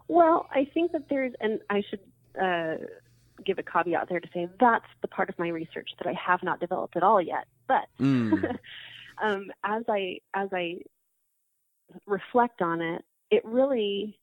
Well, 0.08 0.48
I 0.50 0.66
think 0.74 0.92
that 0.92 1.08
there's, 1.08 1.32
and 1.40 1.60
I 1.70 1.82
should 1.88 2.00
uh, 2.40 2.84
give 3.44 3.58
a 3.58 3.62
caveat 3.62 4.08
there 4.08 4.20
to 4.20 4.28
say 4.34 4.48
that's 4.60 4.84
the 5.00 5.08
part 5.08 5.28
of 5.28 5.38
my 5.38 5.48
research 5.48 5.90
that 5.98 6.08
I 6.08 6.14
have 6.14 6.42
not 6.42 6.60
developed 6.60 6.96
at 6.96 7.02
all 7.02 7.20
yet. 7.20 7.46
But 7.66 7.86
mm. 8.00 8.58
um, 9.22 9.50
as 9.64 9.82
I 9.88 10.18
as 10.34 10.48
I 10.52 10.78
reflect 12.06 12.62
on 12.62 12.80
it, 12.80 13.04
it 13.30 13.44
really 13.44 14.18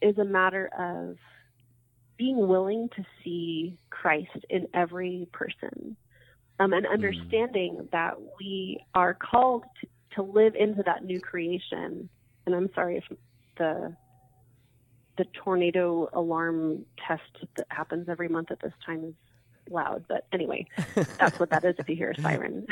is 0.00 0.18
a 0.18 0.24
matter 0.24 0.68
of 0.78 1.16
being 2.16 2.46
willing 2.46 2.88
to 2.96 3.04
see 3.22 3.78
Christ 3.90 4.44
in 4.50 4.66
every 4.74 5.28
person 5.32 5.96
um, 6.60 6.72
and 6.72 6.86
mm. 6.86 6.92
understanding 6.92 7.78
mm. 7.80 7.90
that 7.90 8.14
we 8.38 8.84
are 8.94 9.14
called 9.14 9.64
to, 9.80 9.86
to 10.16 10.22
live 10.22 10.54
into 10.54 10.82
that 10.84 11.04
new 11.04 11.20
creation. 11.20 12.08
And 12.46 12.54
I'm 12.54 12.70
sorry 12.74 12.98
if 12.98 13.18
the 13.56 13.96
the 15.18 15.24
tornado 15.44 16.08
alarm 16.14 16.86
test 17.06 17.46
that 17.56 17.66
happens 17.68 18.08
every 18.08 18.28
month 18.28 18.50
at 18.50 18.60
this 18.60 18.72
time 18.84 19.04
is 19.04 19.14
loud. 19.70 20.04
But 20.08 20.26
anyway, 20.32 20.66
that's 21.18 21.38
what 21.38 21.50
that 21.50 21.64
is 21.64 21.76
if 21.78 21.88
you 21.88 21.96
hear 21.96 22.10
a 22.10 22.20
siren. 22.20 22.66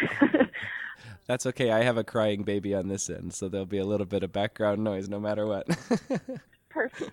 that's 1.26 1.46
okay. 1.46 1.70
I 1.70 1.82
have 1.82 1.96
a 1.96 2.04
crying 2.04 2.42
baby 2.42 2.74
on 2.74 2.88
this 2.88 3.08
end, 3.10 3.34
so 3.34 3.48
there'll 3.48 3.66
be 3.66 3.78
a 3.78 3.84
little 3.84 4.06
bit 4.06 4.22
of 4.22 4.32
background 4.32 4.82
noise 4.84 5.08
no 5.08 5.20
matter 5.20 5.46
what. 5.46 5.66
Perfect. 6.68 7.12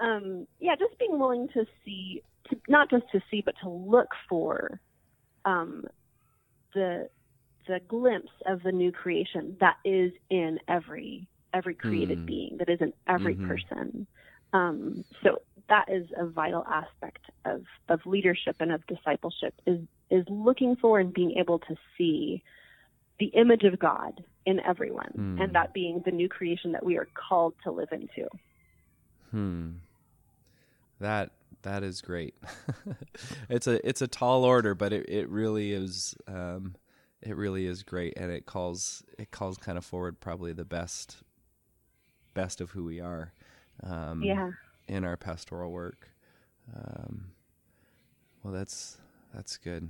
Um, 0.00 0.46
yeah, 0.60 0.76
just 0.76 0.98
being 0.98 1.18
willing 1.18 1.48
to 1.54 1.64
see, 1.84 2.22
to, 2.50 2.56
not 2.68 2.90
just 2.90 3.04
to 3.12 3.20
see, 3.30 3.42
but 3.44 3.54
to 3.62 3.68
look 3.68 4.08
for 4.28 4.80
um, 5.44 5.84
the 6.74 7.08
the 7.68 7.80
glimpse 7.86 8.32
of 8.46 8.60
the 8.64 8.72
new 8.72 8.90
creation 8.90 9.56
that 9.60 9.76
is 9.84 10.12
in 10.30 10.58
every 10.66 11.28
every 11.54 11.74
created 11.74 12.18
mm. 12.18 12.26
being, 12.26 12.56
that 12.58 12.68
is 12.68 12.80
in 12.80 12.92
every 13.06 13.34
mm-hmm. 13.34 13.48
person. 13.48 14.06
Um, 14.52 15.04
so 15.22 15.42
that 15.72 15.90
is 15.90 16.06
a 16.18 16.26
vital 16.26 16.66
aspect 16.70 17.30
of, 17.46 17.62
of 17.88 18.04
leadership 18.04 18.56
and 18.60 18.70
of 18.70 18.86
discipleship 18.86 19.54
is 19.66 19.80
is 20.10 20.26
looking 20.28 20.76
for 20.76 21.00
and 21.00 21.14
being 21.14 21.38
able 21.38 21.58
to 21.58 21.74
see 21.96 22.42
the 23.18 23.28
image 23.28 23.62
of 23.62 23.78
God 23.78 24.22
in 24.44 24.60
everyone, 24.60 25.12
mm. 25.16 25.42
and 25.42 25.54
that 25.54 25.72
being 25.72 26.02
the 26.04 26.10
new 26.10 26.28
creation 26.28 26.72
that 26.72 26.84
we 26.84 26.98
are 26.98 27.08
called 27.14 27.54
to 27.64 27.70
live 27.70 27.88
into. 27.90 28.28
Hmm. 29.30 29.70
That 31.00 31.30
that 31.62 31.82
is 31.82 32.02
great. 32.02 32.34
it's 33.48 33.66
a 33.66 33.88
it's 33.88 34.02
a 34.02 34.08
tall 34.08 34.44
order, 34.44 34.74
but 34.74 34.92
it, 34.92 35.08
it 35.08 35.28
really 35.30 35.72
is 35.72 36.14
um, 36.28 36.74
it 37.22 37.34
really 37.34 37.64
is 37.64 37.82
great, 37.82 38.12
and 38.18 38.30
it 38.30 38.44
calls 38.44 39.02
it 39.18 39.30
calls 39.30 39.56
kind 39.56 39.78
of 39.78 39.86
forward 39.86 40.20
probably 40.20 40.52
the 40.52 40.66
best 40.66 41.22
best 42.34 42.60
of 42.60 42.72
who 42.72 42.84
we 42.84 43.00
are 43.00 43.32
um, 43.82 44.22
yeah. 44.22 44.50
In 44.88 45.04
our 45.04 45.16
pastoral 45.16 45.70
work. 45.70 46.08
Um, 46.74 47.32
well, 48.42 48.52
that's 48.52 48.98
that's 49.34 49.56
good. 49.56 49.88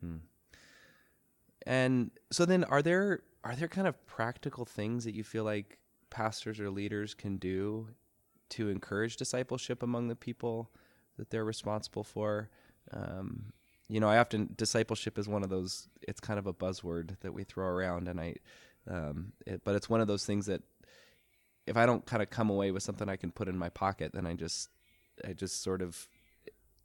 Hmm. 0.00 0.16
And 1.66 2.10
so 2.30 2.44
then, 2.44 2.64
are 2.64 2.82
there 2.82 3.20
are 3.44 3.54
there 3.54 3.68
kind 3.68 3.86
of 3.86 4.06
practical 4.06 4.64
things 4.64 5.04
that 5.04 5.14
you 5.14 5.24
feel 5.24 5.44
like 5.44 5.78
pastors 6.10 6.60
or 6.60 6.70
leaders 6.70 7.14
can 7.14 7.36
do 7.36 7.88
to 8.50 8.68
encourage 8.68 9.16
discipleship 9.16 9.82
among 9.82 10.08
the 10.08 10.16
people 10.16 10.70
that 11.18 11.30
they're 11.30 11.44
responsible 11.44 12.04
for? 12.04 12.50
Um, 12.92 13.52
you 13.88 14.00
know, 14.00 14.08
I 14.08 14.18
often 14.18 14.54
discipleship 14.56 15.18
is 15.18 15.28
one 15.28 15.42
of 15.42 15.50
those. 15.50 15.88
It's 16.02 16.20
kind 16.20 16.38
of 16.38 16.46
a 16.46 16.52
buzzword 16.52 17.18
that 17.20 17.32
we 17.32 17.44
throw 17.44 17.66
around, 17.66 18.08
and 18.08 18.20
I, 18.20 18.34
um, 18.90 19.32
it, 19.46 19.62
but 19.64 19.74
it's 19.74 19.88
one 19.88 20.00
of 20.00 20.06
those 20.06 20.24
things 20.24 20.46
that 20.46 20.62
if 21.68 21.76
I 21.76 21.86
don't 21.86 22.04
kind 22.06 22.22
of 22.22 22.30
come 22.30 22.50
away 22.50 22.70
with 22.70 22.82
something 22.82 23.08
I 23.08 23.16
can 23.16 23.30
put 23.30 23.48
in 23.48 23.56
my 23.56 23.68
pocket, 23.68 24.12
then 24.12 24.26
I 24.26 24.34
just 24.34 24.68
I 25.26 25.32
just 25.32 25.62
sort 25.62 25.82
of 25.82 26.08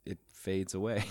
it 0.04 0.18
fades 0.32 0.74
away. 0.74 1.04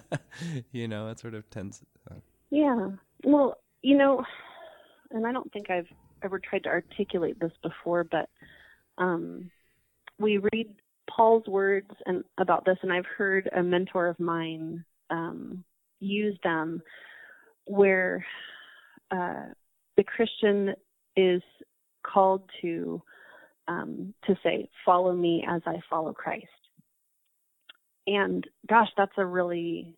you 0.72 0.88
know, 0.88 1.08
it 1.08 1.18
sort 1.18 1.34
of 1.34 1.48
tends. 1.50 1.82
Uh, 2.10 2.16
yeah. 2.50 2.88
Well, 3.24 3.58
you 3.82 3.96
know, 3.96 4.24
and 5.10 5.26
I 5.26 5.32
don't 5.32 5.52
think 5.52 5.70
I've 5.70 5.88
ever 6.22 6.38
tried 6.38 6.64
to 6.64 6.70
articulate 6.70 7.38
this 7.40 7.52
before, 7.62 8.04
but 8.04 8.28
um, 8.98 9.50
we 10.18 10.38
read 10.52 10.74
Paul's 11.10 11.46
words 11.46 11.90
and 12.06 12.24
about 12.38 12.64
this, 12.64 12.78
and 12.82 12.92
I've 12.92 13.06
heard 13.06 13.50
a 13.54 13.62
mentor 13.62 14.06
of 14.06 14.18
mine 14.18 14.84
um, 15.10 15.64
use 16.00 16.38
them, 16.42 16.82
where 17.66 18.24
uh, 19.10 19.46
the 19.96 20.04
Christian 20.04 20.74
is 21.16 21.42
called 22.02 22.42
to 22.60 23.02
um, 23.68 24.14
to 24.26 24.36
say, 24.42 24.68
"Follow 24.84 25.12
me 25.12 25.44
as 25.48 25.62
I 25.66 25.80
follow 25.88 26.12
Christ." 26.12 26.46
And 28.06 28.46
gosh, 28.68 28.88
that's 28.96 29.12
a 29.16 29.24
really 29.24 29.96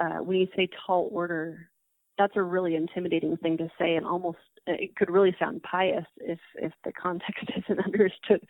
uh, 0.00 0.18
when 0.18 0.38
you 0.38 0.48
say 0.56 0.68
tall 0.86 1.08
order, 1.12 1.70
that's 2.18 2.36
a 2.36 2.42
really 2.42 2.74
intimidating 2.74 3.36
thing 3.38 3.56
to 3.58 3.68
say, 3.78 3.96
and 3.96 4.06
almost 4.06 4.38
it 4.66 4.96
could 4.96 5.10
really 5.10 5.34
sound 5.38 5.62
pious 5.62 6.06
if 6.18 6.38
if 6.56 6.72
the 6.84 6.92
context 6.92 7.44
isn't 7.56 7.84
understood. 7.84 8.40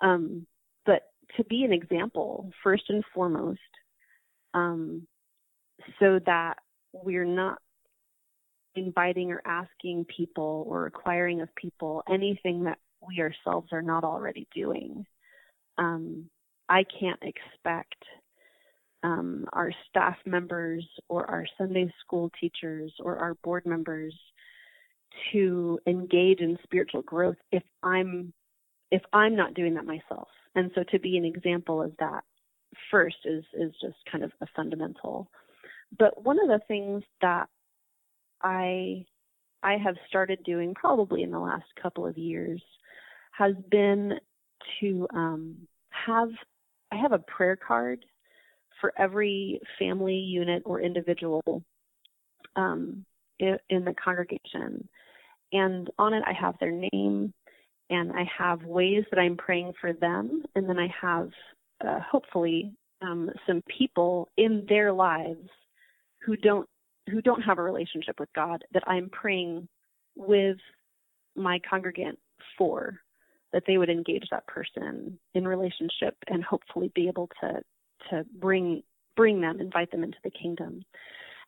Um, 0.00 0.46
but 0.84 1.02
to 1.36 1.44
be 1.44 1.64
an 1.64 1.72
example, 1.72 2.50
first 2.62 2.84
and 2.88 3.04
foremost, 3.14 3.60
um, 4.52 5.06
so 5.98 6.20
that 6.26 6.58
we're 6.92 7.24
not 7.24 7.58
inviting 8.76 9.30
or 9.30 9.42
asking 9.44 10.06
people 10.16 10.64
or 10.68 10.82
requiring 10.82 11.40
of 11.40 11.54
people 11.54 12.02
anything 12.08 12.64
that 12.64 12.78
we 13.06 13.20
ourselves 13.20 13.68
are 13.72 13.82
not 13.82 14.04
already 14.04 14.46
doing. 14.54 15.04
Um, 15.78 16.30
I 16.68 16.84
can't 16.98 17.22
expect 17.22 18.02
um, 19.02 19.46
our 19.52 19.70
staff 19.88 20.16
members 20.24 20.84
or 21.08 21.30
our 21.30 21.46
Sunday 21.58 21.92
school 22.00 22.30
teachers 22.40 22.92
or 23.00 23.18
our 23.18 23.34
board 23.44 23.66
members 23.66 24.14
to 25.32 25.78
engage 25.86 26.40
in 26.40 26.58
spiritual 26.64 27.02
growth 27.02 27.36
if 27.52 27.62
I'm 27.82 28.32
if 28.90 29.02
I'm 29.12 29.36
not 29.36 29.54
doing 29.54 29.74
that 29.74 29.84
myself. 29.84 30.28
And 30.54 30.70
so 30.74 30.84
to 30.90 30.98
be 30.98 31.16
an 31.16 31.24
example 31.24 31.82
of 31.82 31.92
that 31.98 32.24
first 32.90 33.16
is 33.24 33.44
is 33.52 33.72
just 33.80 33.96
kind 34.10 34.24
of 34.24 34.32
a 34.40 34.46
fundamental. 34.56 35.28
But 35.98 36.24
one 36.24 36.38
of 36.40 36.48
the 36.48 36.64
things 36.66 37.04
that 37.20 37.48
I 38.44 39.06
I 39.62 39.78
have 39.78 39.96
started 40.06 40.44
doing 40.44 40.74
probably 40.74 41.22
in 41.22 41.30
the 41.30 41.38
last 41.38 41.64
couple 41.82 42.06
of 42.06 42.18
years 42.18 42.62
has 43.32 43.54
been 43.70 44.12
to 44.80 45.08
um, 45.14 45.56
have 45.88 46.28
I 46.92 46.96
have 46.96 47.12
a 47.12 47.18
prayer 47.18 47.56
card 47.56 48.04
for 48.80 48.92
every 48.98 49.60
family 49.78 50.14
unit 50.14 50.62
or 50.66 50.80
individual 50.80 51.42
um, 52.56 53.04
in, 53.38 53.58
the 53.84 53.94
congregation, 53.94 54.86
and 55.52 55.90
on 55.98 56.12
it 56.12 56.22
I 56.26 56.32
have 56.32 56.56
their 56.60 56.70
name, 56.70 57.32
and 57.90 58.12
I 58.12 58.28
have 58.38 58.62
ways 58.64 59.04
that 59.10 59.18
I'm 59.18 59.36
praying 59.36 59.72
for 59.80 59.92
them, 59.92 60.42
and 60.54 60.68
then 60.68 60.78
I 60.78 60.88
have 61.00 61.30
uh, 61.84 62.00
hopefully 62.00 62.72
um, 63.02 63.30
some 63.46 63.62
people 63.66 64.28
in 64.36 64.64
their 64.68 64.92
lives 64.92 65.48
who 66.24 66.36
don't 66.36 66.68
who 67.10 67.20
don't 67.20 67.42
have 67.42 67.58
a 67.58 67.62
relationship 67.62 68.18
with 68.18 68.32
God 68.34 68.64
that 68.72 68.82
I'm 68.86 69.10
praying 69.10 69.68
with 70.16 70.58
my 71.36 71.60
congregant 71.68 72.18
for 72.56 73.00
that 73.52 73.64
they 73.66 73.78
would 73.78 73.90
engage 73.90 74.26
that 74.30 74.46
person 74.46 75.18
in 75.34 75.46
relationship 75.46 76.16
and 76.28 76.42
hopefully 76.42 76.90
be 76.94 77.08
able 77.08 77.28
to 77.40 77.60
to 78.10 78.24
bring 78.38 78.82
bring 79.16 79.40
them 79.40 79.60
invite 79.60 79.90
them 79.90 80.04
into 80.04 80.18
the 80.24 80.30
kingdom. 80.30 80.82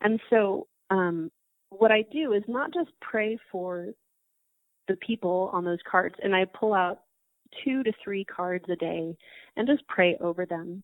And 0.00 0.20
so 0.30 0.66
um, 0.90 1.30
what 1.70 1.90
i 1.90 2.02
do 2.12 2.32
is 2.32 2.42
not 2.48 2.72
just 2.72 2.90
pray 3.00 3.38
for 3.50 3.88
the 4.88 4.96
people 4.96 5.50
on 5.52 5.64
those 5.64 5.78
cards 5.90 6.14
and 6.22 6.34
i 6.34 6.44
pull 6.44 6.74
out 6.74 7.00
two 7.64 7.82
to 7.82 7.92
three 8.02 8.24
cards 8.24 8.64
a 8.70 8.76
day 8.76 9.16
and 9.56 9.66
just 9.66 9.86
pray 9.88 10.16
over 10.20 10.46
them 10.46 10.82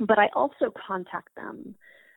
but 0.00 0.18
i 0.18 0.28
also 0.34 0.72
contact 0.86 1.28
them 1.36 1.74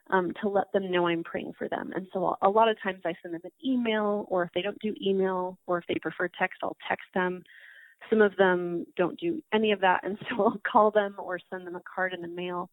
um, 0.09 0.31
to 0.41 0.49
let 0.49 0.71
them 0.73 0.91
know 0.91 1.07
I'm 1.07 1.23
praying 1.23 1.53
for 1.57 1.67
them. 1.67 1.91
And 1.95 2.07
so 2.13 2.35
a 2.41 2.49
lot 2.49 2.69
of 2.69 2.81
times 2.81 3.01
I 3.05 3.13
send 3.21 3.33
them 3.33 3.41
an 3.43 3.51
email, 3.63 4.25
or 4.29 4.43
if 4.43 4.49
they 4.53 4.61
don't 4.61 4.79
do 4.79 4.95
email, 5.01 5.57
or 5.67 5.77
if 5.77 5.85
they 5.87 5.95
prefer 6.01 6.29
text, 6.39 6.59
I'll 6.63 6.77
text 6.87 7.05
them 7.13 7.43
some 8.09 8.21
of 8.21 8.35
them 8.37 8.85
don't 8.95 9.19
do 9.19 9.41
any 9.53 9.71
of 9.71 9.81
that, 9.81 10.01
and 10.03 10.17
so 10.29 10.43
I'll 10.43 10.61
call 10.69 10.91
them 10.91 11.15
or 11.17 11.39
send 11.49 11.65
them 11.65 11.75
a 11.75 11.81
card 11.93 12.13
in 12.13 12.21
the 12.21 12.27
mail 12.27 12.69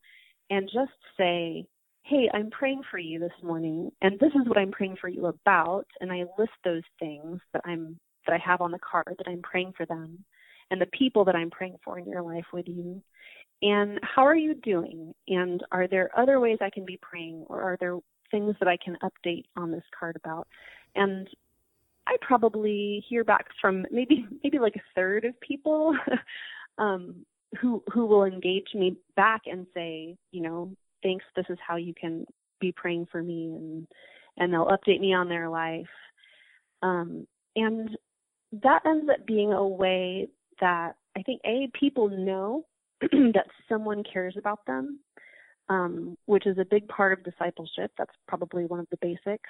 and 0.50 0.70
just 0.72 0.92
say, 1.16 1.66
Hey, 2.02 2.30
I'm 2.32 2.50
praying 2.50 2.82
for 2.88 2.98
you 2.98 3.18
this 3.18 3.32
morning, 3.42 3.90
and 4.00 4.18
this 4.20 4.30
is 4.34 4.46
what 4.46 4.58
I'm 4.58 4.70
praying 4.70 4.96
for 5.00 5.08
you 5.08 5.26
about. 5.26 5.86
And 6.00 6.12
I 6.12 6.24
list 6.38 6.52
those 6.64 6.84
things 7.00 7.40
that 7.52 7.62
I'm 7.64 7.98
that 8.26 8.32
I 8.32 8.38
have 8.38 8.60
on 8.60 8.70
the 8.70 8.78
card 8.78 9.14
that 9.18 9.28
I'm 9.28 9.42
praying 9.42 9.72
for 9.76 9.86
them 9.86 10.24
and 10.70 10.80
the 10.80 10.86
people 10.86 11.24
that 11.24 11.36
I'm 11.36 11.50
praying 11.50 11.76
for 11.84 11.98
in 11.98 12.08
your 12.08 12.22
life 12.22 12.46
with 12.52 12.66
you. 12.68 13.02
And 13.62 13.98
how 14.02 14.22
are 14.26 14.36
you 14.36 14.54
doing? 14.54 15.14
And 15.28 15.62
are 15.72 15.88
there 15.88 16.10
other 16.16 16.40
ways 16.40 16.58
I 16.60 16.70
can 16.70 16.84
be 16.84 16.98
praying, 17.00 17.44
or 17.48 17.62
are 17.62 17.76
there 17.80 17.98
things 18.30 18.54
that 18.58 18.68
I 18.68 18.76
can 18.76 18.96
update 19.02 19.44
on 19.56 19.70
this 19.70 19.84
card 19.98 20.16
about? 20.16 20.46
And 20.94 21.28
I 22.06 22.16
probably 22.20 23.04
hear 23.08 23.24
back 23.24 23.46
from 23.60 23.86
maybe 23.90 24.26
maybe 24.44 24.58
like 24.58 24.76
a 24.76 24.94
third 24.94 25.24
of 25.24 25.40
people 25.40 25.96
um, 26.78 27.24
who 27.60 27.82
who 27.92 28.06
will 28.06 28.24
engage 28.24 28.68
me 28.74 28.96
back 29.16 29.42
and 29.46 29.66
say, 29.74 30.16
you 30.32 30.42
know, 30.42 30.72
thanks. 31.02 31.24
This 31.34 31.46
is 31.48 31.58
how 31.66 31.76
you 31.76 31.94
can 31.94 32.26
be 32.60 32.72
praying 32.72 33.06
for 33.10 33.22
me, 33.22 33.54
and 33.54 33.86
and 34.36 34.52
they'll 34.52 34.66
update 34.66 35.00
me 35.00 35.14
on 35.14 35.28
their 35.28 35.48
life. 35.48 35.86
Um, 36.82 37.26
and 37.54 37.96
that 38.62 38.82
ends 38.84 39.08
up 39.10 39.26
being 39.26 39.52
a 39.52 39.66
way 39.66 40.28
that 40.60 40.96
I 41.16 41.22
think 41.22 41.40
a 41.44 41.68
people 41.78 42.08
know 42.08 42.66
that 43.34 43.46
someone 43.68 44.02
cares 44.10 44.34
about 44.38 44.60
them, 44.66 45.00
um, 45.68 46.16
which 46.26 46.46
is 46.46 46.58
a 46.58 46.64
big 46.64 46.86
part 46.88 47.12
of 47.12 47.24
discipleship. 47.24 47.90
That's 47.98 48.14
probably 48.26 48.64
one 48.66 48.80
of 48.80 48.86
the 48.90 48.98
basics. 49.00 49.48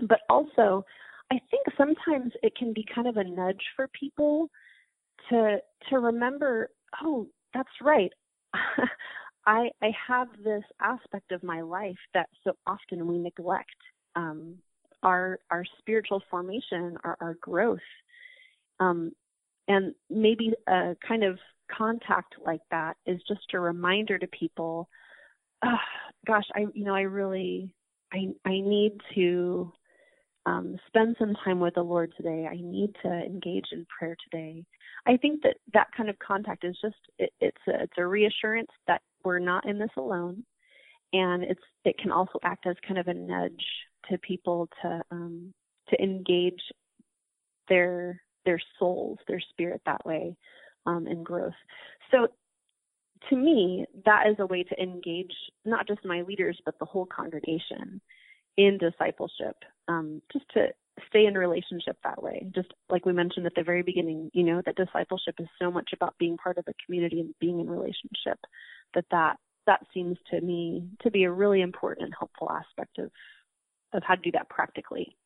But 0.00 0.20
also, 0.28 0.84
I 1.30 1.38
think 1.50 1.66
sometimes 1.76 2.32
it 2.42 2.54
can 2.56 2.72
be 2.72 2.84
kind 2.94 3.08
of 3.08 3.16
a 3.16 3.24
nudge 3.24 3.62
for 3.76 3.88
people 3.98 4.48
to 5.30 5.58
to 5.90 5.98
remember, 5.98 6.70
oh, 7.02 7.26
that's 7.54 7.68
right. 7.80 8.12
I 9.46 9.70
I 9.82 9.90
have 10.08 10.28
this 10.44 10.64
aspect 10.80 11.32
of 11.32 11.42
my 11.42 11.62
life 11.62 11.98
that 12.14 12.28
so 12.44 12.52
often 12.66 13.06
we 13.06 13.18
neglect. 13.18 13.70
Um, 14.14 14.56
our 15.02 15.38
our 15.50 15.64
spiritual 15.78 16.22
formation, 16.30 16.96
our, 17.04 17.16
our 17.20 17.34
growth. 17.40 17.80
Um, 18.80 19.12
and 19.68 19.94
maybe 20.10 20.52
a 20.66 20.96
kind 21.06 21.24
of 21.24 21.38
contact 21.76 22.34
like 22.44 22.60
that 22.70 22.96
is 23.06 23.20
just 23.28 23.54
a 23.54 23.60
reminder 23.60 24.18
to 24.18 24.26
people, 24.28 24.88
oh, 25.64 25.76
gosh, 26.26 26.44
I 26.54 26.66
you 26.74 26.84
know 26.84 26.94
I 26.94 27.02
really 27.02 27.74
I 28.12 28.28
I 28.44 28.50
need 28.50 28.92
to 29.14 29.72
um, 30.44 30.76
spend 30.88 31.16
some 31.18 31.34
time 31.44 31.60
with 31.60 31.74
the 31.74 31.82
Lord 31.82 32.12
today. 32.16 32.48
I 32.50 32.56
need 32.56 32.94
to 33.02 33.08
engage 33.08 33.66
in 33.72 33.86
prayer 33.86 34.16
today. 34.24 34.64
I 35.06 35.16
think 35.16 35.42
that 35.42 35.56
that 35.72 35.88
kind 35.96 36.08
of 36.08 36.18
contact 36.18 36.64
is 36.64 36.76
just 36.82 36.96
it, 37.18 37.32
it's 37.40 37.62
a, 37.68 37.82
it's 37.82 37.98
a 37.98 38.06
reassurance 38.06 38.70
that 38.86 39.02
we're 39.24 39.38
not 39.38 39.66
in 39.66 39.78
this 39.78 39.90
alone, 39.96 40.44
and 41.12 41.44
it's 41.44 41.62
it 41.84 41.98
can 41.98 42.10
also 42.10 42.38
act 42.42 42.66
as 42.66 42.76
kind 42.86 42.98
of 42.98 43.08
a 43.08 43.14
nudge 43.14 43.64
to 44.10 44.18
people 44.18 44.68
to 44.82 45.02
um, 45.10 45.52
to 45.88 46.02
engage 46.02 46.60
their 47.68 48.20
their 48.44 48.60
souls, 48.78 49.18
their 49.28 49.40
spirit 49.40 49.80
that 49.86 50.04
way 50.04 50.36
um, 50.86 51.06
in 51.06 51.22
growth. 51.22 51.52
So 52.10 52.28
to 53.30 53.36
me, 53.36 53.86
that 54.04 54.26
is 54.28 54.36
a 54.38 54.46
way 54.46 54.64
to 54.64 54.82
engage 54.82 55.32
not 55.64 55.86
just 55.86 56.04
my 56.04 56.22
leaders, 56.22 56.60
but 56.64 56.78
the 56.78 56.84
whole 56.84 57.06
congregation 57.06 58.00
in 58.56 58.78
discipleship, 58.78 59.56
um, 59.88 60.20
just 60.32 60.44
to 60.54 60.68
stay 61.08 61.24
in 61.26 61.34
relationship 61.34 61.96
that 62.04 62.22
way. 62.22 62.46
Just 62.54 62.68
like 62.90 63.06
we 63.06 63.12
mentioned 63.12 63.46
at 63.46 63.54
the 63.54 63.62
very 63.62 63.82
beginning, 63.82 64.30
you 64.34 64.42
know, 64.42 64.60
that 64.66 64.76
discipleship 64.76 65.36
is 65.38 65.46
so 65.60 65.70
much 65.70 65.90
about 65.94 66.18
being 66.18 66.36
part 66.36 66.58
of 66.58 66.64
a 66.68 66.74
community 66.84 67.20
and 67.20 67.34
being 67.40 67.60
in 67.60 67.70
relationship 67.70 68.38
that 68.94 69.06
that, 69.10 69.36
that 69.66 69.80
seems 69.94 70.18
to 70.30 70.40
me 70.40 70.88
to 71.02 71.10
be 71.10 71.24
a 71.24 71.30
really 71.30 71.62
important 71.62 72.04
and 72.06 72.14
helpful 72.18 72.50
aspect 72.50 72.98
of, 72.98 73.10
of 73.94 74.02
how 74.02 74.14
to 74.14 74.22
do 74.22 74.32
that 74.32 74.48
practically. 74.50 75.16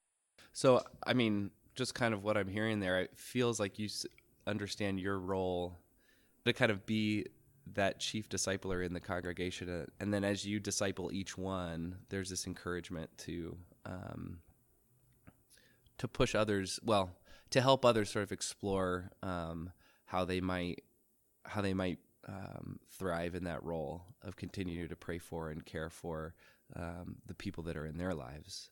So, 0.53 0.83
I 1.05 1.15
mean, 1.15 1.51
just 1.75 1.95
kind 1.95 2.15
of 2.15 2.23
what 2.23 2.37
I'm 2.37 2.49
hearing 2.49 2.81
there, 2.81 3.01
it 3.01 3.11
feels 3.17 3.59
like 3.59 3.79
you 3.79 3.89
understand 4.47 5.01
your 5.01 5.19
role 5.19 5.79
to 6.45 6.53
kind 6.53 6.71
of 6.71 6.87
be 6.87 7.27
that 7.75 7.99
chief 7.99 8.29
discipler 8.29 8.85
in 8.85 8.93
the 8.93 9.01
congregation, 9.01 9.87
and 9.99 10.15
then 10.15 10.25
as 10.25 10.45
you 10.45 10.61
disciple 10.61 11.11
each 11.13 11.37
one, 11.37 11.97
there's 12.09 12.31
this 12.31 12.47
encouragement 12.47 13.11
to 13.19 13.57
um, 13.85 14.39
to 15.99 16.09
push 16.09 16.35
others, 16.35 16.79
well, 16.85 17.11
to 17.51 17.61
help 17.61 17.85
others 17.85 18.11
sort 18.11 18.23
of 18.23 18.33
explore 18.33 19.11
um, 19.23 19.71
how 20.05 20.25
they 20.25 20.41
might 20.41 20.83
how 21.45 21.61
they 21.61 21.75
might 21.75 21.99
um, 22.29 22.79
thrive 22.91 23.35
in 23.35 23.45
that 23.45 23.63
role 23.63 24.05
of 24.23 24.37
continuing 24.37 24.89
to 24.89 24.97
pray 24.97 25.19
for 25.19 25.51
and 25.51 25.65
care 25.65 25.91
for 25.91 26.35
um, 26.75 27.17
the 27.27 27.35
people 27.35 27.63
that 27.65 27.77
are 27.77 27.87
in 27.87 27.99
their 27.99 28.15
lives. 28.15 28.71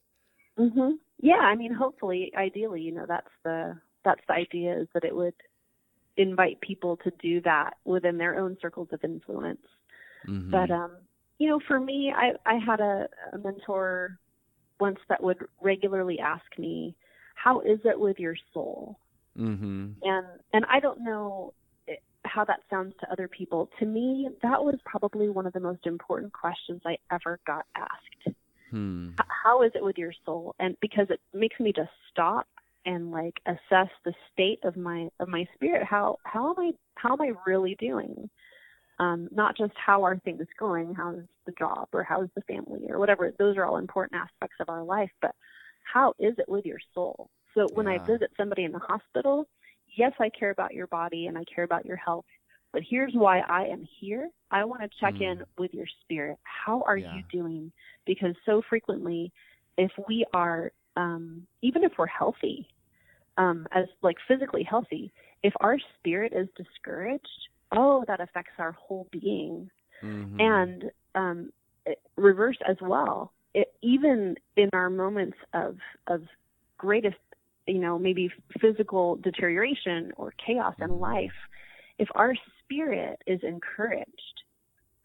Mm-hmm. 0.59 0.93
Yeah, 1.21 1.41
I 1.41 1.55
mean, 1.55 1.73
hopefully, 1.73 2.33
ideally, 2.37 2.81
you 2.81 2.93
know, 2.93 3.07
that's 3.09 3.31
the 3.45 3.77
that's 4.05 4.21
the 4.29 4.35
idea 4.35 4.79
is 4.79 4.89
that 4.95 5.05
it 5.05 5.15
would 5.15 5.35
invite 6.17 6.61
people 6.61 6.97
to 6.99 7.13
do 7.21 7.41
that 7.43 7.75
within 7.85 8.19
their 8.19 8.39
own 8.39 8.57
circles 8.61 8.89
of 8.93 9.03
influence. 9.05 9.67
Mm-hmm. 10.29 10.51
But 10.51 10.71
um, 10.71 10.93
you 11.39 11.49
know, 11.49 11.61
for 11.67 11.81
me, 11.81 12.13
I 12.17 12.33
I 12.47 12.59
had 12.59 12.81
a, 12.81 13.09
a 13.33 13.39
mentor 13.39 14.19
once 14.81 14.99
that 15.09 15.23
would 15.23 15.39
regularly 15.61 16.19
ask 16.19 16.45
me, 16.59 16.95
"How 17.35 17.61
is 17.61 17.81
it 17.85 17.99
with 17.99 18.19
your 18.19 18.37
soul?" 18.53 18.99
Mm-hmm. 19.39 19.93
And 20.03 20.27
and 20.53 20.65
I 20.71 20.81
don't 20.81 21.01
know 21.03 21.55
how 22.25 22.45
that 22.45 22.61
sounds 22.71 22.95
to 23.01 23.11
other 23.13 23.29
people. 23.29 23.71
To 23.79 23.87
me, 23.87 24.29
that 24.43 24.65
was 24.65 24.77
probably 24.85 25.29
one 25.29 25.47
of 25.47 25.53
the 25.53 25.61
most 25.61 25.87
important 25.87 26.33
questions 26.33 26.81
I 26.85 26.97
ever 27.13 27.39
got 27.47 27.67
asked. 27.77 28.37
Hmm. 28.71 29.11
How 29.45 29.63
is 29.63 29.73
it 29.75 29.85
with 29.85 29.99
your 29.99 30.13
soul? 30.25 30.55
And 30.59 30.77
because 30.81 31.07
it 31.11 31.21
makes 31.33 31.61
me 31.61 31.73
just 31.75 31.91
stop 32.11 32.49
and 32.85 33.11
like 33.11 33.35
assess 33.47 33.89
the 34.05 34.15
state 34.33 34.61
of 34.65 34.77
my 34.77 35.09
of 35.21 35.29
my 35.29 35.47
spirit. 35.55 35.85
How 35.85 36.19
how 36.25 36.51
am 36.51 36.59
I 36.59 36.73
how 36.97 37.15
am 37.15 37.21
I 37.21 37.33
really 37.47 37.77
doing? 37.79 38.29
Um, 39.01 39.29
not 39.33 39.57
just 39.57 39.73
how 39.75 40.05
are 40.05 40.17
things 40.19 40.47
going, 40.59 40.95
how's 40.95 41.23
the 41.47 41.53
job 41.59 41.89
or 41.93 42.05
how's 42.05 42.29
the 42.37 42.43
family 42.43 42.83
or 42.89 42.99
whatever. 42.99 43.33
Those 43.39 43.57
are 43.57 43.65
all 43.65 43.79
important 43.79 44.21
aspects 44.21 44.57
of 44.61 44.69
our 44.69 44.85
life, 44.85 45.11
but 45.21 45.35
how 45.93 46.15
is 46.21 46.35
it 46.39 46.49
with 46.49 46.65
your 46.65 46.79
soul? 46.95 47.29
So 47.55 47.67
when 47.75 47.87
yeah. 47.87 47.95
I 47.95 47.99
visit 47.99 48.31
somebody 48.37 48.63
in 48.63 48.71
the 48.71 48.79
hospital, 48.79 49.49
yes, 49.97 50.13
I 50.21 50.29
care 50.29 50.51
about 50.51 50.75
your 50.75 50.87
body 50.87 51.27
and 51.27 51.37
I 51.37 51.43
care 51.53 51.65
about 51.65 51.85
your 51.85 51.97
health, 51.97 52.25
but 52.73 52.83
here's 52.89 53.15
why 53.15 53.41
I 53.41 53.67
am 53.67 53.87
here. 54.01 54.29
I 54.51 54.65
want 54.65 54.83
to 54.83 54.89
check 55.01 55.15
mm. 55.15 55.23
in 55.23 55.45
with 55.59 55.73
your 55.75 55.87
spirit. 56.03 56.39
How 56.43 56.83
are 56.87 56.97
yeah. 56.97 57.15
you 57.17 57.23
doing? 57.33 57.73
Because 58.07 58.35
so 58.45 58.63
frequently, 58.69 59.33
if 59.79 59.93
we 60.09 60.25
are, 60.35 60.73
um, 60.97 61.47
even 61.63 61.85
if 61.85 61.93
we're 61.99 62.07
healthy, 62.07 62.69
um, 63.37 63.67
as 63.73 63.87
like 64.03 64.17
physically 64.29 64.63
healthy, 64.63 65.13
if 65.43 65.53
our 65.61 65.79
spirit 65.99 66.33
is 66.35 66.49
discouraged, 66.57 67.49
oh, 67.73 68.05
that 68.07 68.21
affects 68.21 68.53
our 68.59 68.73
whole 68.73 69.09
being. 69.11 69.71
Mm-hmm. 70.03 70.41
And 70.41 70.85
um, 71.15 71.51
reverse 72.17 72.59
as 72.69 72.77
well. 72.81 73.33
It, 73.55 73.73
even 73.83 74.37
in 74.57 74.71
our 74.73 74.91
moments 74.91 75.37
of 75.53 75.77
of 76.07 76.23
greatest, 76.77 77.17
you 77.67 77.79
know, 77.79 77.99
maybe 77.99 78.31
physical 78.61 79.17
deterioration 79.17 80.13
or 80.17 80.33
chaos 80.45 80.75
in 80.81 80.89
mm-hmm. 80.89 81.01
life, 81.01 81.33
if 81.99 82.09
our 82.15 82.35
spirit 82.63 83.23
is 83.27 83.41
encouraged, 83.43 84.43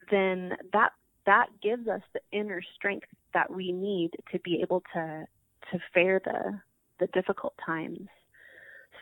then 0.10 0.54
that 0.74 0.92
that 1.26 1.48
gives 1.62 1.88
us 1.88 2.02
the 2.14 2.22
inner 2.32 2.62
strength 2.76 3.08
that 3.34 3.52
we 3.54 3.72
need 3.72 4.12
to 4.32 4.40
be 4.40 4.62
able 4.62 4.82
to 4.94 5.26
to 5.72 5.80
fare 5.94 6.22
the 6.24 6.60
the 7.00 7.08
difficult 7.08 7.54
times. 7.66 8.08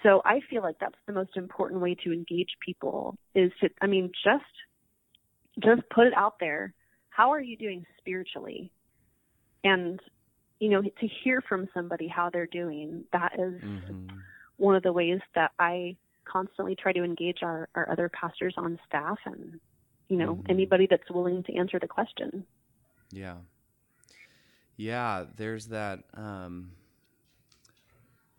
So 0.04 0.22
I 0.24 0.42
feel 0.50 0.62
like 0.62 0.78
that's 0.80 0.96
the 1.08 1.14
most 1.14 1.36
important 1.36 1.82
way 1.82 1.96
to 2.04 2.14
engage 2.14 2.58
people 2.64 3.18
is 3.34 3.52
to 3.62 3.70
I 3.82 3.88
mean 3.88 4.12
just 4.24 4.44
just 5.64 5.90
put 5.90 6.08
it 6.08 6.14
out 6.16 6.36
there. 6.40 6.74
How 7.10 7.34
are 7.34 7.42
you 7.42 7.58
doing 7.58 7.86
spiritually? 8.00 8.72
And 9.64 10.00
you 10.60 10.70
know, 10.70 10.82
to 10.82 11.08
hear 11.24 11.42
from 11.48 11.68
somebody 11.74 12.08
how 12.08 12.30
they're 12.30 12.48
doing, 12.48 13.04
that 13.14 13.34
is 13.38 13.62
mm-hmm. 13.62 14.08
one 14.58 14.76
of 14.76 14.84
the 14.84 14.92
ways 14.92 15.20
that 15.36 15.52
I 15.60 15.98
constantly 16.26 16.76
try 16.76 16.94
to 16.94 17.04
engage 17.04 17.40
our, 17.44 17.70
our 17.76 17.90
other 17.92 18.10
pastors 18.10 18.54
on 18.58 18.80
staff 18.88 19.18
and, 19.26 19.60
you 20.10 20.18
know, 20.18 20.36
mm-hmm. 20.36 20.52
anybody 20.52 20.88
that's 20.90 21.10
willing 21.10 21.44
to 21.44 21.56
answer 21.56 21.80
the 21.80 21.88
question. 21.88 22.46
Yeah. 23.12 23.36
Yeah, 24.78 25.26
there's 25.36 25.68
that 25.68 26.04
um, 26.13 26.72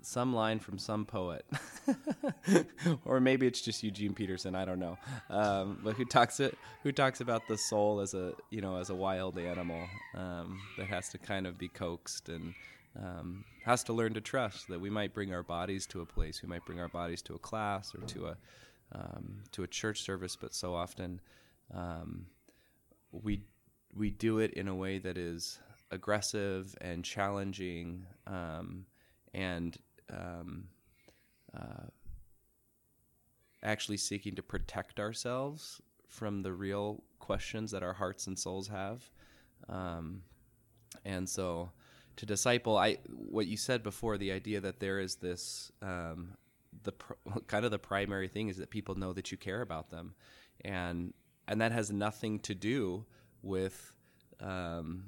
some 0.01 0.33
line 0.33 0.61
from 0.61 0.79
some 0.79 1.05
poet, 1.05 1.44
or 3.05 3.18
maybe 3.18 3.46
it's 3.48 3.61
just 3.61 3.83
Eugene 3.83 4.14
Peterson. 4.14 4.55
I 4.55 4.64
don't 4.64 4.79
know, 4.79 4.96
um, 5.31 5.81
but 5.83 5.94
who 5.94 6.05
talks 6.05 6.38
it? 6.38 6.57
Who 6.85 6.92
talks 6.92 7.20
about 7.20 7.42
the 7.48 7.59
soul 7.59 8.01
as 8.01 8.14
a 8.14 8.35
you 8.51 8.61
know 8.61 8.77
as 8.77 8.90
a 8.90 8.94
wild 8.94 9.37
animal 9.37 9.85
um, 10.14 10.61
that 10.79 10.87
has 10.87 11.09
to 11.11 11.18
kind 11.18 11.44
of 11.44 11.59
be 11.59 11.66
coaxed 11.68 12.29
and 12.29 12.55
um, 12.96 13.44
has 13.64 13.83
to 13.85 13.92
learn 13.92 14.14
to 14.14 14.20
trust 14.20 14.68
that 14.68 14.81
we 14.81 14.90
might 14.90 15.12
bring 15.12 15.35
our 15.35 15.42
bodies 15.42 15.87
to 15.88 16.03
a 16.03 16.07
place, 16.07 16.40
we 16.40 16.48
might 16.48 16.64
bring 16.64 16.79
our 16.79 16.88
bodies 16.88 17.20
to 17.22 17.35
a 17.35 17.38
class 17.38 17.94
or 17.96 18.01
to 18.07 18.27
a 18.29 18.37
um, 18.92 19.42
to 19.51 19.64
a 19.64 19.66
church 19.66 20.03
service, 20.03 20.37
but 20.37 20.55
so 20.55 20.72
often 20.72 21.20
um, 21.74 22.27
we 23.11 23.42
we 23.92 24.11
do 24.11 24.38
it 24.38 24.53
in 24.55 24.68
a 24.68 24.74
way 24.74 24.98
that 24.98 25.18
is 25.18 25.59
aggressive 25.90 26.77
and 26.81 27.05
challenging 27.05 28.07
um, 28.27 28.87
and 29.35 29.77
um, 30.12 30.64
uh, 31.57 31.87
actually 33.62 33.96
seeking 33.96 34.35
to 34.35 34.42
protect 34.42 35.01
ourselves 35.01 35.81
from 36.09 36.42
the 36.42 36.53
real 36.53 37.03
questions 37.18 37.70
that 37.70 37.83
our 37.83 37.92
hearts 37.92 38.27
and 38.27 38.38
souls 38.38 38.68
have. 38.68 39.11
Um, 39.68 40.22
and 41.05 41.29
so, 41.29 41.70
to 42.16 42.27
disciple, 42.27 42.77
I 42.77 42.98
what 43.11 43.46
you 43.46 43.57
said 43.57 43.83
before, 43.83 44.18
the 44.18 44.33
idea 44.33 44.61
that 44.61 44.81
there 44.81 44.98
is 44.98 45.16
this 45.16 45.70
um, 45.83 46.35
the 46.83 46.92
pr- 46.92 47.14
kind 47.46 47.64
of 47.64 47.70
the 47.70 47.79
primary 47.79 48.29
thing 48.29 48.48
is 48.48 48.57
that 48.57 48.70
people 48.70 48.94
know 48.94 49.12
that 49.12 49.31
you 49.31 49.38
care 49.38 49.61
about 49.61 49.90
them, 49.90 50.14
and 50.64 51.12
and 51.46 51.61
that 51.61 51.72
has 51.72 51.90
nothing 51.90 52.40
to 52.40 52.55
do 52.55 53.05
with 53.42 53.92
um, 54.40 55.05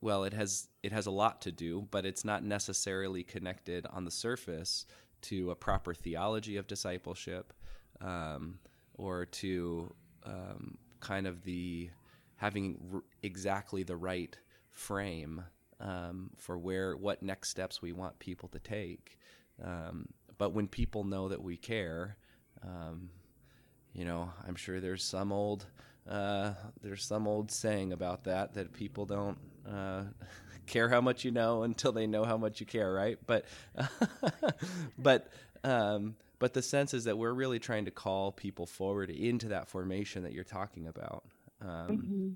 well, 0.00 0.24
it 0.24 0.32
has 0.32 0.68
it 0.82 0.92
has 0.92 1.06
a 1.06 1.10
lot 1.10 1.40
to 1.42 1.52
do, 1.52 1.86
but 1.90 2.04
it's 2.04 2.24
not 2.24 2.44
necessarily 2.44 3.22
connected 3.22 3.86
on 3.86 4.04
the 4.04 4.10
surface 4.10 4.86
to 5.22 5.50
a 5.50 5.56
proper 5.56 5.94
theology 5.94 6.56
of 6.56 6.66
discipleship 6.66 7.52
um, 8.00 8.58
or 8.94 9.26
to 9.26 9.92
um, 10.24 10.76
kind 11.00 11.26
of 11.26 11.42
the 11.44 11.90
having 12.36 12.78
r- 12.92 13.02
exactly 13.22 13.82
the 13.82 13.96
right 13.96 14.38
frame 14.70 15.42
um, 15.80 16.30
for 16.36 16.58
where 16.58 16.96
what 16.96 17.22
next 17.22 17.48
steps 17.48 17.80
we 17.80 17.92
want 17.92 18.18
people 18.18 18.48
to 18.50 18.58
take. 18.58 19.18
Um, 19.62 20.08
but 20.38 20.52
when 20.52 20.68
people 20.68 21.04
know 21.04 21.28
that 21.28 21.42
we 21.42 21.56
care, 21.56 22.18
um, 22.62 23.10
you 23.94 24.04
know, 24.04 24.30
I'm 24.46 24.56
sure 24.56 24.80
there's 24.80 25.02
some 25.02 25.32
old 25.32 25.66
uh, 26.08 26.52
there's 26.82 27.04
some 27.04 27.26
old 27.26 27.50
saying 27.50 27.92
about 27.92 28.24
that 28.24 28.54
that 28.54 28.72
people 28.72 29.06
don't 29.06 29.38
uh, 29.68 30.04
care 30.66 30.88
how 30.88 31.00
much 31.00 31.24
you 31.24 31.30
know 31.30 31.62
until 31.62 31.92
they 31.92 32.06
know 32.06 32.24
how 32.24 32.36
much 32.36 32.60
you 32.60 32.66
care, 32.66 32.92
right? 32.92 33.18
But 33.26 33.44
but 34.98 35.28
um, 35.64 36.16
but 36.38 36.54
the 36.54 36.62
sense 36.62 36.94
is 36.94 37.04
that 37.04 37.18
we're 37.18 37.32
really 37.32 37.58
trying 37.58 37.86
to 37.86 37.90
call 37.90 38.32
people 38.32 38.66
forward 38.66 39.10
into 39.10 39.48
that 39.48 39.68
formation 39.68 40.22
that 40.24 40.32
you're 40.32 40.44
talking 40.44 40.86
about, 40.86 41.24
um, 41.62 41.68
mm-hmm. 41.88 42.28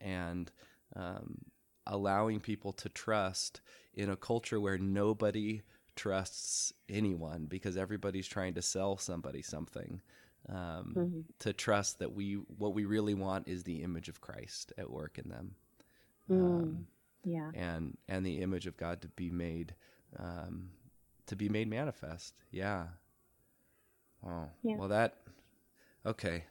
and 0.00 0.50
um, 0.96 1.38
allowing 1.86 2.40
people 2.40 2.72
to 2.72 2.88
trust 2.88 3.60
in 3.94 4.10
a 4.10 4.16
culture 4.16 4.60
where 4.60 4.78
nobody 4.78 5.62
trusts 5.96 6.72
anyone 6.88 7.46
because 7.46 7.76
everybody's 7.76 8.28
trying 8.28 8.54
to 8.54 8.62
sell 8.62 8.96
somebody 8.96 9.42
something 9.42 10.00
um, 10.48 10.94
mm-hmm. 10.96 11.20
to 11.40 11.52
trust 11.52 11.98
that 11.98 12.14
we 12.14 12.34
what 12.34 12.72
we 12.72 12.84
really 12.84 13.14
want 13.14 13.48
is 13.48 13.64
the 13.64 13.82
image 13.82 14.08
of 14.08 14.20
Christ 14.20 14.72
at 14.78 14.90
work 14.90 15.18
in 15.18 15.28
them. 15.28 15.56
Mm. 16.30 16.42
Um, 16.42 16.86
yeah, 17.24 17.50
and 17.54 17.96
and 18.08 18.24
the 18.24 18.40
image 18.40 18.66
of 18.66 18.76
God 18.76 19.02
to 19.02 19.08
be 19.08 19.30
made 19.30 19.74
um, 20.18 20.70
to 21.26 21.36
be 21.36 21.48
made 21.48 21.68
manifest. 21.68 22.34
Yeah. 22.50 22.86
Oh 24.26 24.48
Yeah. 24.62 24.76
Well, 24.76 24.88
that 24.88 25.16
okay. 26.04 26.44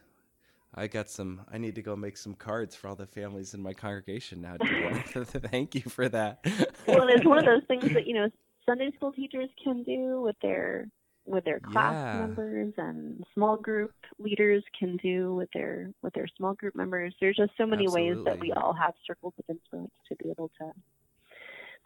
I 0.75 0.87
got 0.87 1.09
some. 1.09 1.41
I 1.51 1.57
need 1.57 1.75
to 1.75 1.81
go 1.81 1.95
make 1.95 2.17
some 2.17 2.35
cards 2.35 2.75
for 2.75 2.87
all 2.89 2.95
the 2.95 3.07
families 3.07 3.53
in 3.53 3.61
my 3.61 3.73
congregation 3.73 4.41
now. 4.41 4.57
Thank 5.07 5.75
you 5.75 5.81
for 5.81 6.07
that. 6.09 6.39
well, 6.87 7.07
it's 7.07 7.25
one 7.25 7.39
of 7.39 7.45
those 7.45 7.63
things 7.67 7.91
that 7.93 8.05
you 8.05 8.13
know 8.13 8.29
Sunday 8.65 8.91
school 8.95 9.11
teachers 9.11 9.49
can 9.63 9.83
do 9.83 10.21
with 10.21 10.35
their 10.41 10.87
with 11.27 11.43
their 11.43 11.59
class 11.59 11.93
yeah. 11.93 12.21
members 12.21 12.73
and 12.77 13.23
small 13.33 13.57
group 13.57 13.91
leaders 14.17 14.63
can 14.77 14.97
do 14.97 15.35
with 15.35 15.49
their 15.53 15.91
with 16.01 16.13
their 16.13 16.27
small 16.37 16.53
group 16.53 16.75
members. 16.75 17.13
There's 17.19 17.35
just 17.35 17.51
so 17.57 17.65
many 17.65 17.85
Absolutely. 17.85 18.15
ways 18.15 18.25
that 18.25 18.39
we 18.39 18.51
all 18.53 18.73
have 18.73 18.93
circles 19.05 19.33
of 19.37 19.45
influence 19.49 19.91
to 20.07 20.15
be 20.15 20.29
able 20.29 20.49
to 20.59 20.71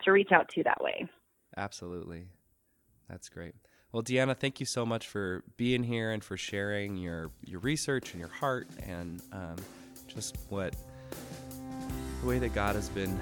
to 0.04 0.12
reach 0.12 0.32
out 0.32 0.50
to 0.50 0.64
that 0.64 0.82
way. 0.82 1.08
Absolutely. 1.58 2.28
That's 3.10 3.30
great. 3.30 3.56
Well, 3.92 4.04
Deanna, 4.04 4.38
thank 4.38 4.60
you 4.60 4.66
so 4.66 4.86
much 4.86 5.08
for 5.08 5.44
being 5.58 5.84
here 5.84 6.12
and 6.12 6.24
for 6.24 6.38
sharing 6.38 6.96
your 6.96 7.32
your 7.44 7.60
research 7.60 8.12
and 8.12 8.20
your 8.20 8.30
heart 8.30 8.68
and 8.86 9.22
um, 9.34 9.58
just 10.08 10.38
what 10.50 10.76
the 12.22 12.28
way 12.28 12.40
that 12.40 12.54
God 12.54 12.76
has 12.76 12.90
been 12.90 13.20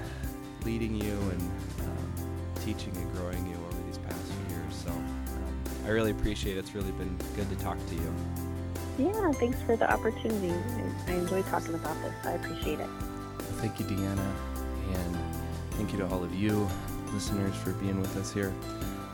leading 0.64 0.94
you 0.94 1.12
and 1.12 1.40
um, 1.80 2.12
teaching 2.62 2.94
and 2.96 3.12
growing 3.14 3.46
you 3.46 3.56
I 5.84 5.88
really 5.88 6.10
appreciate 6.10 6.56
it. 6.56 6.60
It's 6.60 6.74
really 6.74 6.92
been 6.92 7.16
good 7.36 7.48
to 7.50 7.56
talk 7.56 7.78
to 7.88 7.94
you. 7.94 8.14
Yeah, 8.98 9.32
thanks 9.32 9.60
for 9.62 9.76
the 9.76 9.90
opportunity. 9.90 10.52
I, 11.06 11.12
enjoy 11.12 11.42
talking 11.42 11.74
about 11.74 11.96
this. 12.02 12.14
I 12.24 12.32
appreciate 12.32 12.80
it. 12.80 12.88
Well, 12.88 13.58
thank 13.58 13.80
you, 13.80 13.86
Deanna, 13.86 14.32
and 14.92 15.16
thank 15.72 15.92
you 15.92 15.98
to 16.00 16.06
all 16.08 16.22
of 16.22 16.34
you 16.34 16.68
listeners 17.12 17.54
for 17.56 17.72
being 17.72 18.00
with 18.00 18.14
us 18.16 18.32
here. 18.32 18.52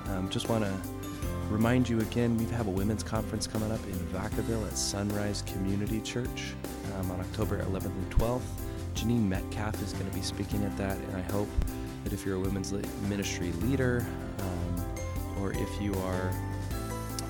Um, 0.09 0.29
just 0.29 0.49
want 0.49 0.65
to 0.65 0.73
remind 1.49 1.89
you 1.89 2.01
again, 2.01 2.37
we 2.37 2.45
have 2.47 2.67
a 2.67 2.71
women's 2.71 3.03
conference 3.03 3.47
coming 3.47 3.71
up 3.71 3.85
in 3.87 3.95
Vacaville 4.13 4.67
at 4.67 4.77
Sunrise 4.77 5.43
Community 5.43 6.01
Church 6.01 6.55
um, 6.99 7.11
on 7.11 7.21
October 7.21 7.63
11th 7.65 7.87
and 7.87 8.11
12th. 8.11 8.41
Janine 8.95 9.29
Metcalf 9.29 9.81
is 9.83 9.93
going 9.93 10.09
to 10.09 10.17
be 10.17 10.23
speaking 10.23 10.65
at 10.65 10.77
that, 10.79 10.97
and 10.97 11.17
I 11.17 11.23
hope 11.33 11.49
that 12.03 12.13
if 12.13 12.27
you're 12.27 12.37
a 12.37 12.41
women's 12.41 12.73
ministry 13.09 13.53
leader 13.53 14.05
um, 14.41 14.86
or 15.41 15.53
if 15.53 15.81
you 15.81 15.95
are 15.95 16.33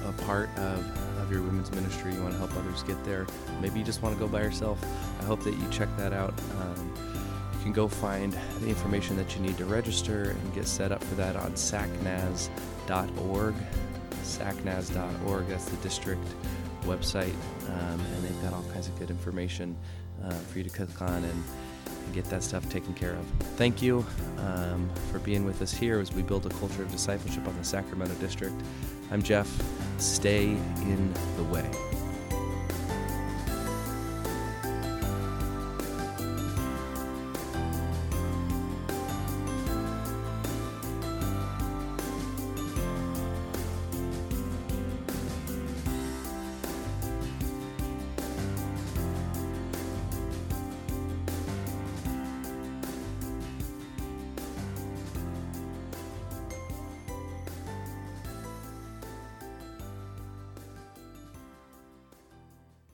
a 0.06 0.12
part 0.22 0.48
of, 0.58 1.18
of 1.18 1.30
your 1.30 1.42
women's 1.42 1.70
ministry, 1.72 2.14
you 2.14 2.22
want 2.22 2.32
to 2.32 2.38
help 2.38 2.54
others 2.56 2.82
get 2.82 3.02
there, 3.04 3.26
maybe 3.60 3.78
you 3.78 3.84
just 3.84 4.02
want 4.02 4.14
to 4.14 4.18
go 4.18 4.28
by 4.28 4.42
yourself, 4.42 4.82
I 5.20 5.24
hope 5.24 5.42
that 5.44 5.54
you 5.54 5.68
check 5.70 5.88
that 5.96 6.12
out. 6.12 6.34
Um, 6.60 6.94
you 7.54 7.62
can 7.62 7.72
go 7.72 7.88
find 7.88 8.32
the 8.60 8.68
information 8.68 9.16
that 9.16 9.34
you 9.34 9.42
need 9.42 9.58
to 9.58 9.64
register 9.64 10.30
and 10.30 10.54
get 10.54 10.66
set 10.66 10.92
up 10.92 11.02
for 11.02 11.16
that 11.16 11.36
on 11.36 11.52
sacnaz.org. 11.52 13.54
Sacnaz.org, 14.22 15.48
that's 15.48 15.64
the 15.66 15.76
district 15.78 16.26
website, 16.82 17.34
um, 17.68 18.00
and 18.00 18.24
they've 18.24 18.42
got 18.42 18.52
all 18.52 18.64
kinds 18.72 18.88
of 18.88 18.98
good 18.98 19.10
information 19.10 19.76
uh, 20.24 20.30
for 20.30 20.58
you 20.58 20.64
to 20.64 20.70
click 20.70 21.02
on 21.02 21.24
and, 21.24 21.44
and, 22.06 22.14
get 22.14 22.24
that 22.26 22.42
stuff 22.42 22.68
taken 22.70 22.94
care 22.94 23.12
of. 23.12 23.26
Thank 23.56 23.82
you 23.82 24.06
um, 24.38 24.88
for 25.10 25.18
being 25.18 25.44
with 25.44 25.60
us 25.60 25.72
here 25.72 26.00
as 26.00 26.12
we 26.12 26.22
build 26.22 26.46
a 26.46 26.50
culture 26.50 26.82
of 26.82 26.90
discipleship 26.90 27.46
on 27.46 27.56
the 27.56 27.64
Sacramento 27.64 28.14
District. 28.14 28.54
I'm 29.10 29.22
Jeff. 29.22 29.48
Stay 29.98 30.44
in 30.46 31.14
the 31.36 31.44
way. 31.44 31.95